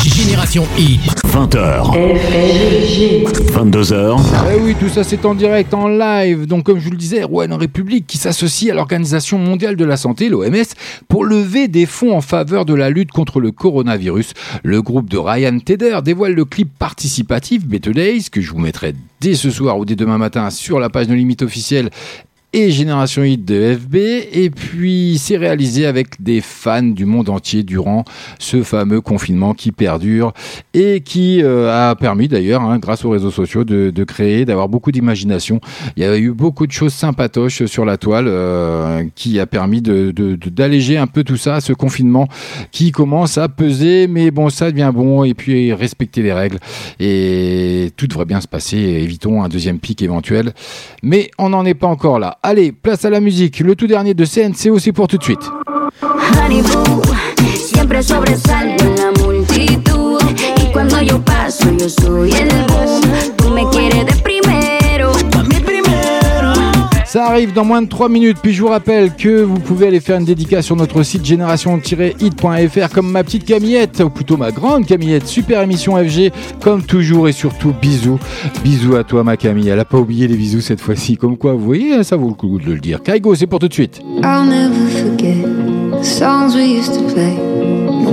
[0.04, 1.00] Génération Hit.
[1.26, 1.92] 20h.
[3.52, 4.20] 22h.
[4.50, 6.46] Eh oui, tout ça c'est en direct, en live.
[6.46, 9.96] Donc comme je vous le disais, One Republic qui s'associe à l'Organisation mondiale de la
[9.96, 10.54] santé, l'OMS,
[11.08, 14.34] pour lever des fonds en faveur de la lutte contre le coronavirus.
[14.62, 18.94] Le groupe de Ryan Tedder dévoile le clip participatif Better Days que je vous mettrai
[19.20, 21.90] dès ce soir ou dès demain matin sur la page de limite officielle
[22.52, 23.94] et Génération Hit de FB.
[23.96, 28.04] Et puis, c'est réalisé avec des fans du monde entier durant
[28.38, 30.32] ce fameux confinement qui perdure
[30.72, 34.90] et qui euh, a permis d'ailleurs, hein, grâce aux réseaux sociaux, de, créer, d'avoir beaucoup
[34.92, 35.60] d'imagination.
[35.96, 39.82] Il y a eu beaucoup de choses sympatoches sur la toile euh, qui a permis
[39.82, 42.28] de- de- d'alléger un peu tout ça, ce confinement
[42.70, 44.06] qui commence à peser.
[44.06, 45.24] Mais bon, ça devient bon.
[45.24, 46.58] Et puis, respecter les règles.
[47.00, 48.76] Et tout devrait bien se passer.
[48.78, 50.52] Évitons un deuxième pic éventuel.
[51.02, 52.35] Mais on n'en est pas encore là.
[52.42, 53.60] Allez, place à la musique.
[53.60, 55.50] Le tout dernier de CNCO, c'est pour tout de suite.
[67.16, 70.00] Ça arrive dans moins de 3 minutes, puis je vous rappelle que vous pouvez aller
[70.00, 74.84] faire une dédicace sur notre site génération-hit.fr comme ma petite Camillette, ou plutôt ma grande
[74.84, 76.30] Camillette, super émission FG,
[76.60, 78.18] comme toujours et surtout bisous.
[78.62, 81.54] Bisous à toi ma Camille, elle a pas oublié les bisous cette fois-ci, comme quoi
[81.54, 83.02] vous voyez, ça vaut le coup de le dire.
[83.02, 83.98] Kaigo, c'est pour tout de suite.
[84.22, 85.42] I'll never forget
[85.98, 87.32] the songs we used to play.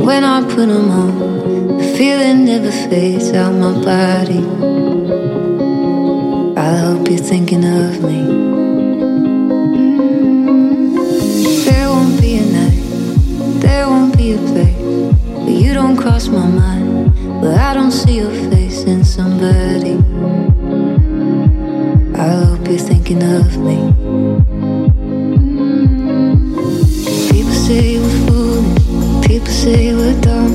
[0.01, 4.45] When I put them on, the feeling never fades out my body.
[6.55, 8.42] I hope you're thinking of me.
[13.63, 14.77] There won't be a place
[15.43, 19.95] where you don't cross my mind, where I don't see your face in somebody.
[22.23, 23.77] I hope you're thinking of me.
[27.31, 30.53] People say we're fooling, people say we're dumb,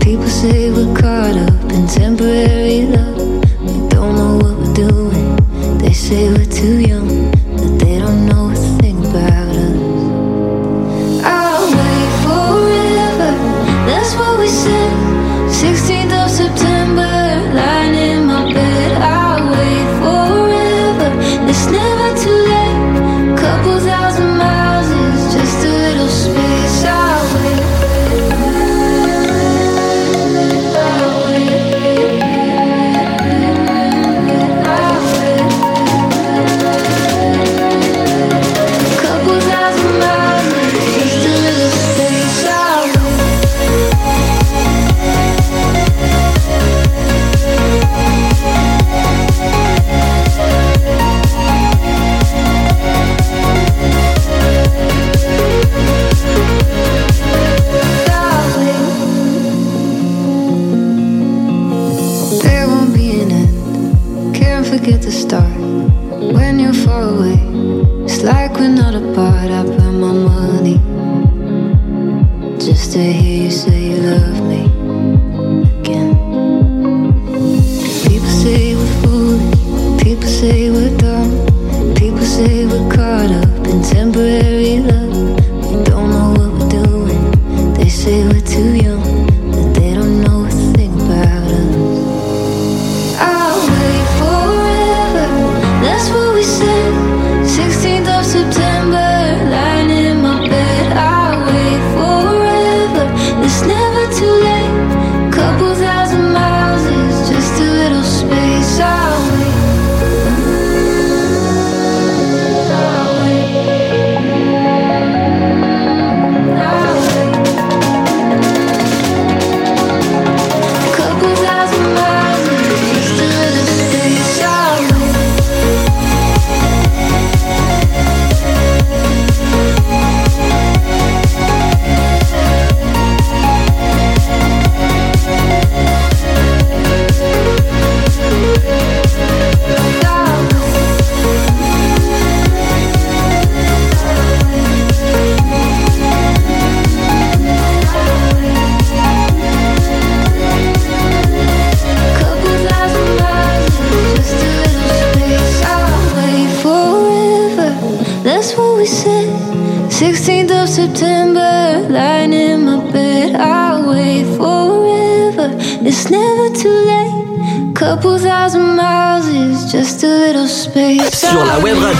[0.00, 3.18] people say we're caught up in temporary love.
[3.66, 5.78] We don't know what we're doing.
[5.78, 7.08] They say we're too young,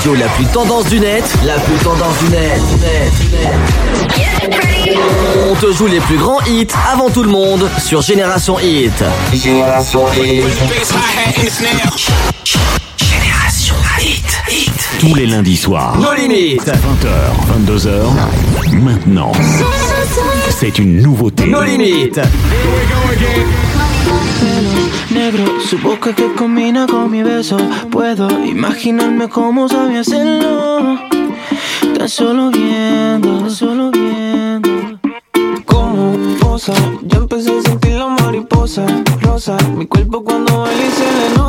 [0.04, 4.98] radio la plus tendance du net, la plus tendance du net, net, net.
[5.50, 8.92] On te joue les plus grands hits avant tout le monde sur Génération Hit.
[9.32, 10.44] Génération Hit.
[12.98, 15.00] Génération Hit.
[15.00, 15.96] Tous les lundis soirs.
[15.96, 16.66] Nos limites.
[16.66, 18.74] 20h, 22h.
[18.74, 19.32] Maintenant.
[20.64, 21.44] C'est une nouveauté.
[21.46, 22.22] Nos limites.
[25.10, 27.58] Negro, Su boca que combina con mi beso.
[27.90, 30.98] Puedo imaginarme cómo sabía hacerlo.
[31.98, 34.70] Tan solo viendo, tan solo viendo.
[35.66, 36.72] Como posa,
[37.02, 38.86] ya empecé a sentir la mariposa
[39.20, 39.58] rosa.
[39.76, 41.43] Mi cuerpo cuando y se le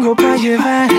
[0.00, 0.89] 过半夜 ba.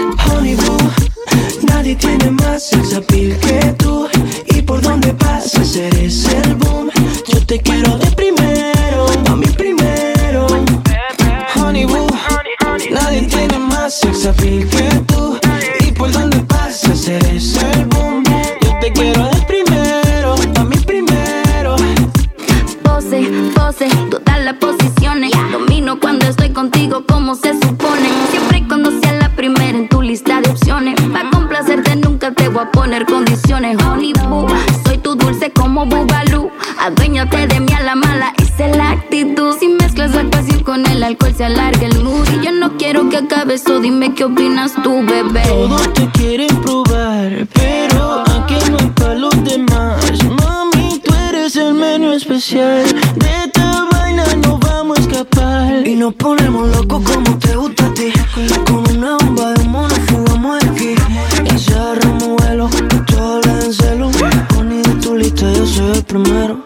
[66.11, 66.57] Primero.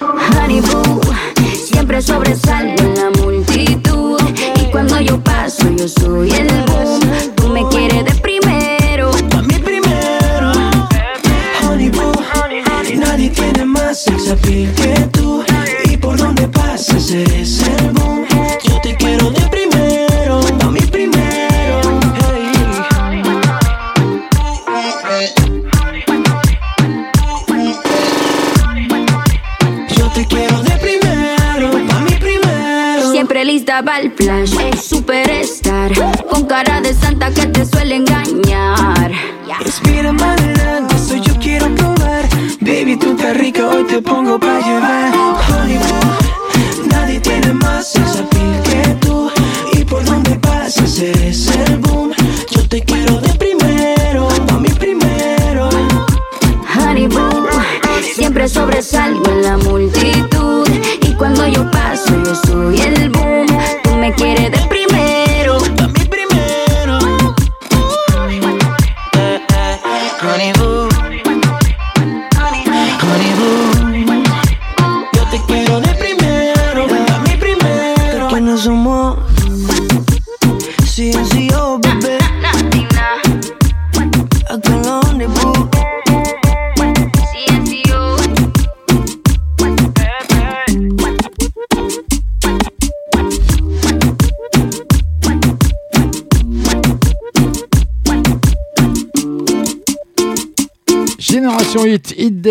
[0.00, 1.00] Honey boo,
[1.62, 2.49] siempre sobresalgo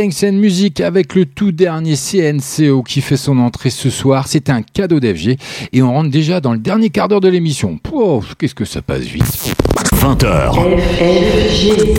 [0.09, 4.25] Dance and Music avec le tout dernier CNCO qui fait son entrée ce soir.
[4.27, 5.37] C'est un cadeau d'FG
[5.71, 7.77] et on rentre déjà dans le dernier quart d'heure de l'émission.
[8.39, 9.53] Qu'est-ce que ça passe vite.
[9.93, 10.53] 20h.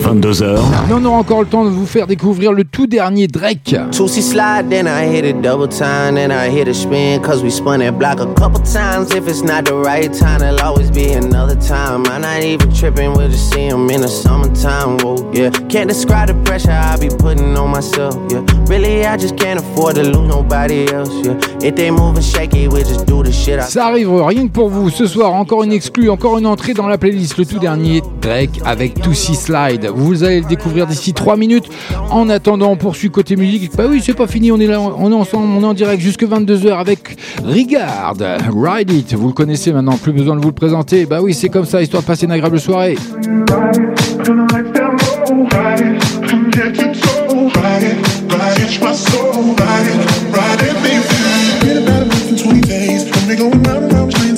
[0.01, 0.59] 22h.
[0.87, 3.75] Mais on aura encore le temps de vous faire découvrir le tout dernier Drake.
[3.91, 7.51] Tootsie slide, then I hit it double time, then I hit a spin, cause we
[7.51, 9.11] spun that block a couple times.
[9.15, 12.03] If it's not the right time, it'll always be another time.
[12.07, 14.97] I'm not even tripping, we'll just see 'em in the summertime.
[15.03, 15.51] Whoa, yeah.
[15.69, 18.41] Can't describe the pressure I be putting on myself, yeah.
[18.67, 21.37] Really, I just can't afford to lose nobody else, yeah.
[21.61, 24.69] If they moving shaky, we just do the shit I Ça arrive rien que pour
[24.69, 25.33] vous ce soir.
[25.33, 27.37] Encore une exclue, encore une entrée dans la playlist.
[27.37, 29.89] Le tout dernier Drake avec Tootsie Slide.
[29.93, 31.69] Vous allez le découvrir d'ici 3 minutes.
[32.09, 33.75] En attendant, on poursuit côté musique.
[33.75, 34.51] Bah oui, c'est pas fini.
[34.51, 38.15] On est là, on est ensemble, on est en direct jusque 22h avec Regard,
[38.55, 39.13] Ride It.
[39.13, 41.05] Vous le connaissez maintenant, plus besoin de vous le présenter.
[41.05, 42.95] Bah oui, c'est comme ça, histoire de passer une agréable soirée.
[51.61, 54.30] Been about a month and 20 days, and we going round and round.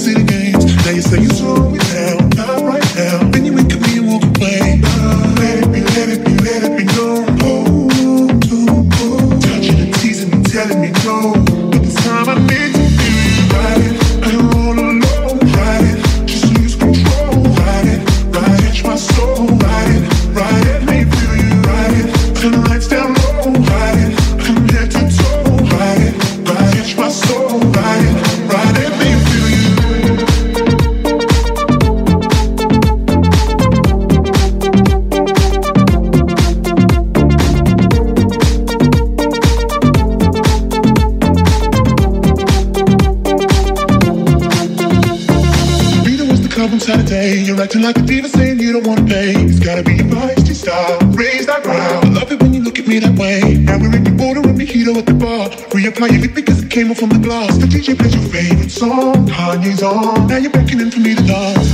[47.63, 49.31] Acting like a diva saying you don't wanna pay.
[49.47, 50.99] It's gotta be your feisty style.
[51.15, 52.05] Raise that ground.
[52.05, 53.55] I love it when you look at me that way.
[53.55, 55.47] Now we're in your border and mojito at the bar.
[55.71, 57.57] Reapply your lip because it came off from the glass.
[57.57, 59.27] The DJ plays your favorite song.
[59.27, 60.27] Kanye's on.
[60.27, 61.69] Now you're beckoning for me to dance.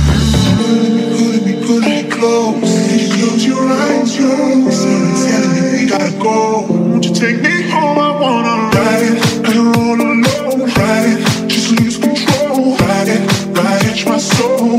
[0.62, 2.70] Pulling me, pulling me, pulling me close.
[2.86, 4.30] Can you close your eyes, yo?
[4.30, 6.70] Telling, telling me we gotta go.
[6.70, 7.98] Won't you take me home?
[7.98, 9.16] I wanna ride it.
[9.42, 10.70] I don't roll alone.
[10.70, 11.48] Ride it.
[11.50, 12.76] Just lose control.
[12.78, 13.22] Ride it,
[13.58, 14.78] ride it, my soul.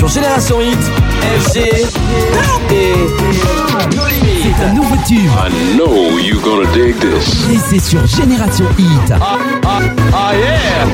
[0.00, 0.78] Sur Génération Hit,
[1.40, 1.58] FG
[2.70, 3.06] et
[3.94, 4.56] No Limites.
[4.56, 5.18] C'est un nouveau tube.
[5.18, 7.50] I know you're gonna dig this.
[7.52, 9.12] Et c'est sur Génération Hit.
[9.20, 10.86] Ah yeah!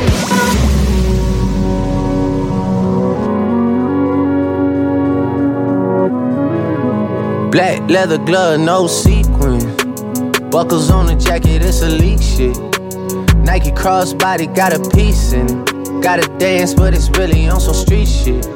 [7.51, 9.59] Black leather glove, no sequin.
[10.51, 12.59] Buckles on the jacket, it's elite shit.
[13.45, 16.03] Nike crossbody got a piece in it.
[16.03, 18.56] Gotta dance, but it's really on some street shit.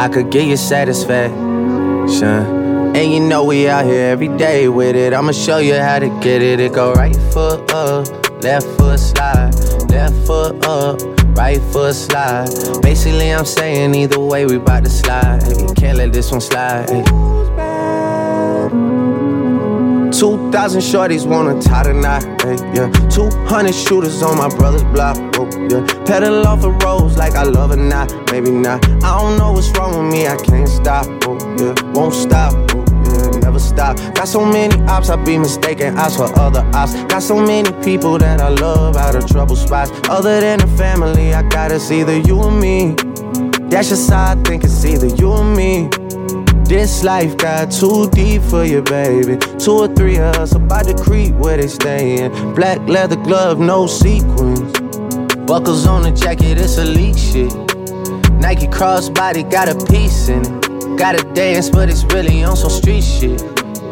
[0.00, 1.36] I could get you satisfaction.
[2.96, 5.12] And you know we out here every day with it.
[5.12, 6.58] I'ma show you how to get it.
[6.58, 8.06] It go right foot up,
[8.42, 9.52] left foot slide,
[9.90, 11.02] left foot up,
[11.36, 12.48] right foot slide.
[12.80, 15.42] Basically, I'm saying either way, we bout to slide.
[15.76, 16.88] Can't let this one slide.
[16.88, 17.04] Hey.
[20.20, 22.90] 2,000 shorties wanna tie knot, hey, yeah.
[23.08, 26.04] 200 shooters on my brother's block, oh, yeah.
[26.04, 28.84] Pedal off the roads like I love it not, maybe not.
[29.04, 31.74] I don't know what's wrong with me, I can't stop, oh, yeah.
[31.92, 32.90] Won't stop, oh.
[33.42, 33.96] Never stop.
[34.14, 36.94] Got so many ops, I be mistaken ops for other ops.
[37.04, 39.90] Got so many people that I love out of trouble spots.
[40.08, 42.94] Other than the family, I got it's either you or me.
[43.68, 45.88] That's just how I think it's either you or me.
[46.64, 49.38] This life got too deep for you, baby.
[49.58, 52.54] Two or three of us about to creep where they stayin'.
[52.54, 54.72] Black leather glove, no sequins.
[55.46, 57.69] Buckles on the jacket, it's elite shit.
[58.40, 60.98] Nike crossbody got a piece in it.
[60.98, 63.42] Gotta dance, but it's really on some street shit.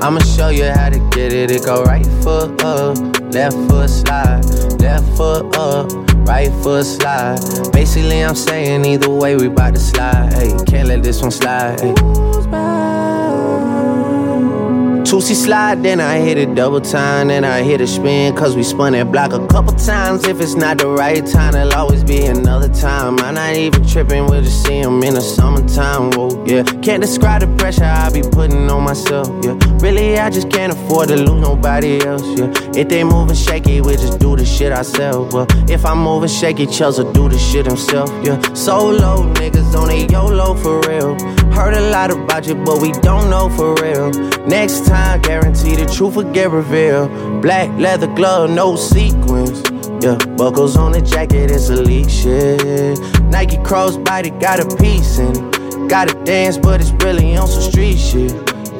[0.01, 1.51] I'ma show you how to get it.
[1.51, 2.97] It go right foot up,
[3.33, 4.45] left foot slide,
[4.81, 5.93] left foot up,
[6.27, 7.39] right foot slide.
[7.73, 10.33] Basically, I'm saying either way, we bout to slide.
[10.33, 11.81] Hey, can't let this one slide.
[11.81, 12.28] Hey.
[15.09, 18.63] Tootsie slide, then I hit it double time, then I hit a spin, cause we
[18.63, 20.27] spun that block a couple times.
[20.29, 23.19] If it's not the right time, there'll always be another time.
[23.21, 26.11] I'm not even tripping, we'll just see 'em in the summertime.
[26.13, 26.63] Whoa, yeah.
[26.83, 29.57] Can't describe the pressure I be putting on myself, yeah.
[29.81, 32.53] Really, I just can't afford to lose nobody else, yeah.
[32.77, 35.35] If they moving shaky, we just do the shit ourselves.
[35.35, 38.39] Well, if I'm moving shaky, Chelsea do the shit himself, yeah.
[38.53, 41.17] Solo niggas on a YOLO for real.
[41.59, 44.11] Heard a lot about you, but we don't know for real.
[44.47, 47.43] Next time, guarantee the truth will get revealed.
[47.43, 49.61] Black leather glove, no sequins.
[50.01, 53.01] Yeah, buckles on the jacket, it's elite shit.
[53.25, 55.89] Nike crossbody got a piece in it.
[55.89, 58.33] Gotta dance, but it's really on some street shit.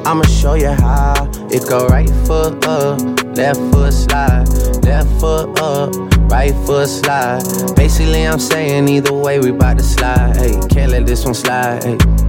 [0.07, 1.29] I'ma show you how.
[1.51, 3.01] It go right foot up,
[3.35, 4.47] left foot slide,
[4.85, 5.93] left foot up,
[6.31, 7.43] right foot slide.
[7.75, 10.37] Basically, I'm saying either way, we bout to slide.
[10.37, 11.83] Hey, can't let this one slide.
[11.83, 12.28] Hey.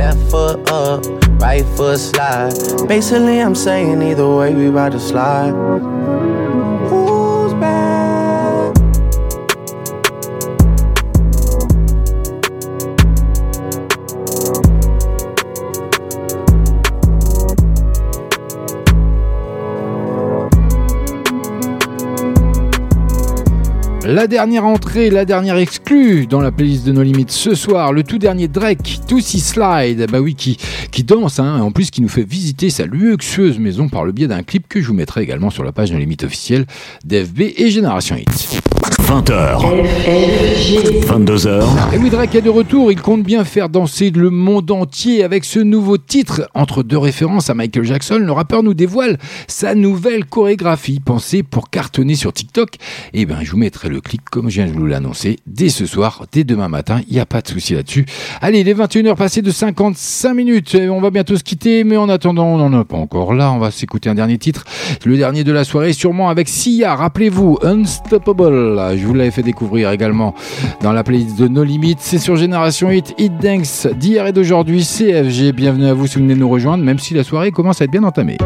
[0.00, 1.04] left foot up,
[1.42, 2.54] right foot slide.
[2.88, 5.52] Basically, I'm saying either way we about to slide.
[24.10, 28.02] La dernière entrée, la dernière exclue dans la playlist de nos limites ce soir, le
[28.02, 30.58] tout dernier Drake, Tootsie Slide, bah oui, qui,
[30.90, 34.26] qui danse, hein, en plus qui nous fait visiter sa luxueuse maison par le biais
[34.26, 36.66] d'un clip que je vous mettrai également sur la page de limites officielle
[37.04, 38.60] d'FB et Génération Hit.
[39.00, 39.58] 20h.
[41.06, 41.64] 22h.
[41.94, 42.92] Et oui, Drake est de retour.
[42.92, 46.48] Il compte bien faire danser le monde entier avec ce nouveau titre.
[46.54, 49.18] Entre deux références à Michael Jackson, le rappeur nous dévoile
[49.48, 52.74] sa nouvelle chorégraphie pensée pour cartonner sur TikTok.
[53.14, 55.86] Et ben, je vous mettrai le clip comme je viens de vous l'annoncer dès ce
[55.86, 57.00] soir, dès demain matin.
[57.08, 58.04] Il n'y a pas de souci là-dessus.
[58.40, 60.76] Allez, les 21h passées de 55 minutes.
[60.90, 63.50] On va bientôt se quitter, mais en attendant, on n'en est pas encore là.
[63.50, 64.64] On va s'écouter un dernier titre.
[65.04, 66.94] Le dernier de la soirée, sûrement avec Sia.
[66.94, 68.89] Rappelez-vous, Unstoppable.
[68.96, 70.34] Je vous l'avais fait découvrir également
[70.80, 71.96] dans la playlist de No Limits.
[71.98, 74.84] C'est sur Génération Hit, Hit Dance d'hier et d'aujourd'hui.
[74.84, 77.84] CFG, bienvenue à vous si vous venez nous rejoindre, même si la soirée commence à
[77.84, 78.38] être bien entamée.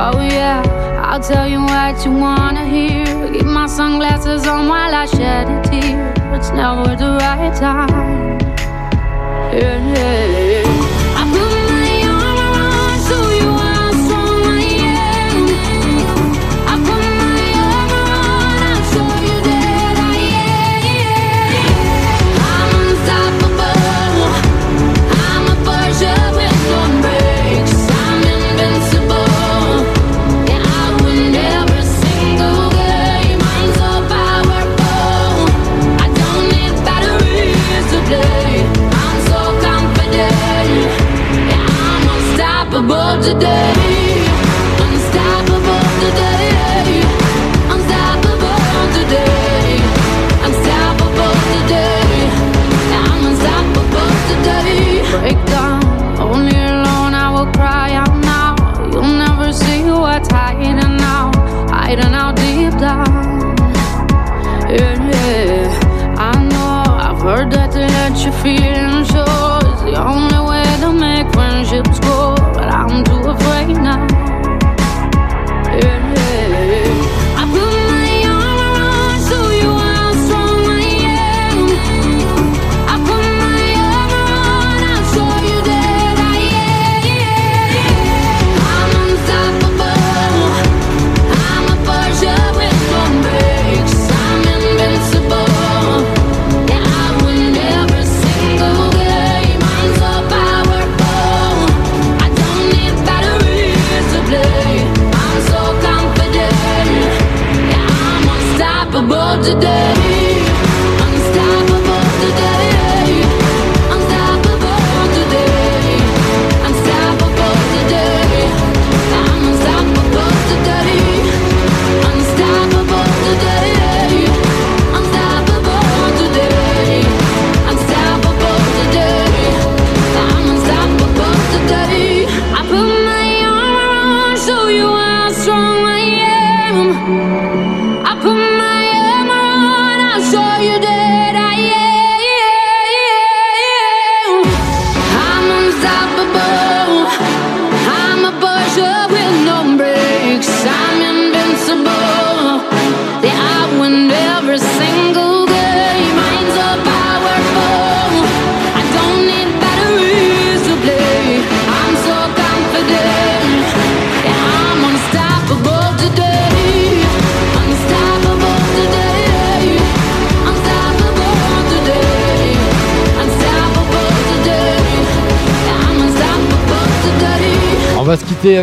[0.00, 0.62] Oh yeah.
[1.02, 3.04] I'll tell you what you wanna hear.
[3.32, 6.12] Keep my sunglasses on while I shed a tear.
[6.34, 8.17] It's never the right time.
[9.50, 10.77] Yeah, yeah.
[43.34, 43.57] Today.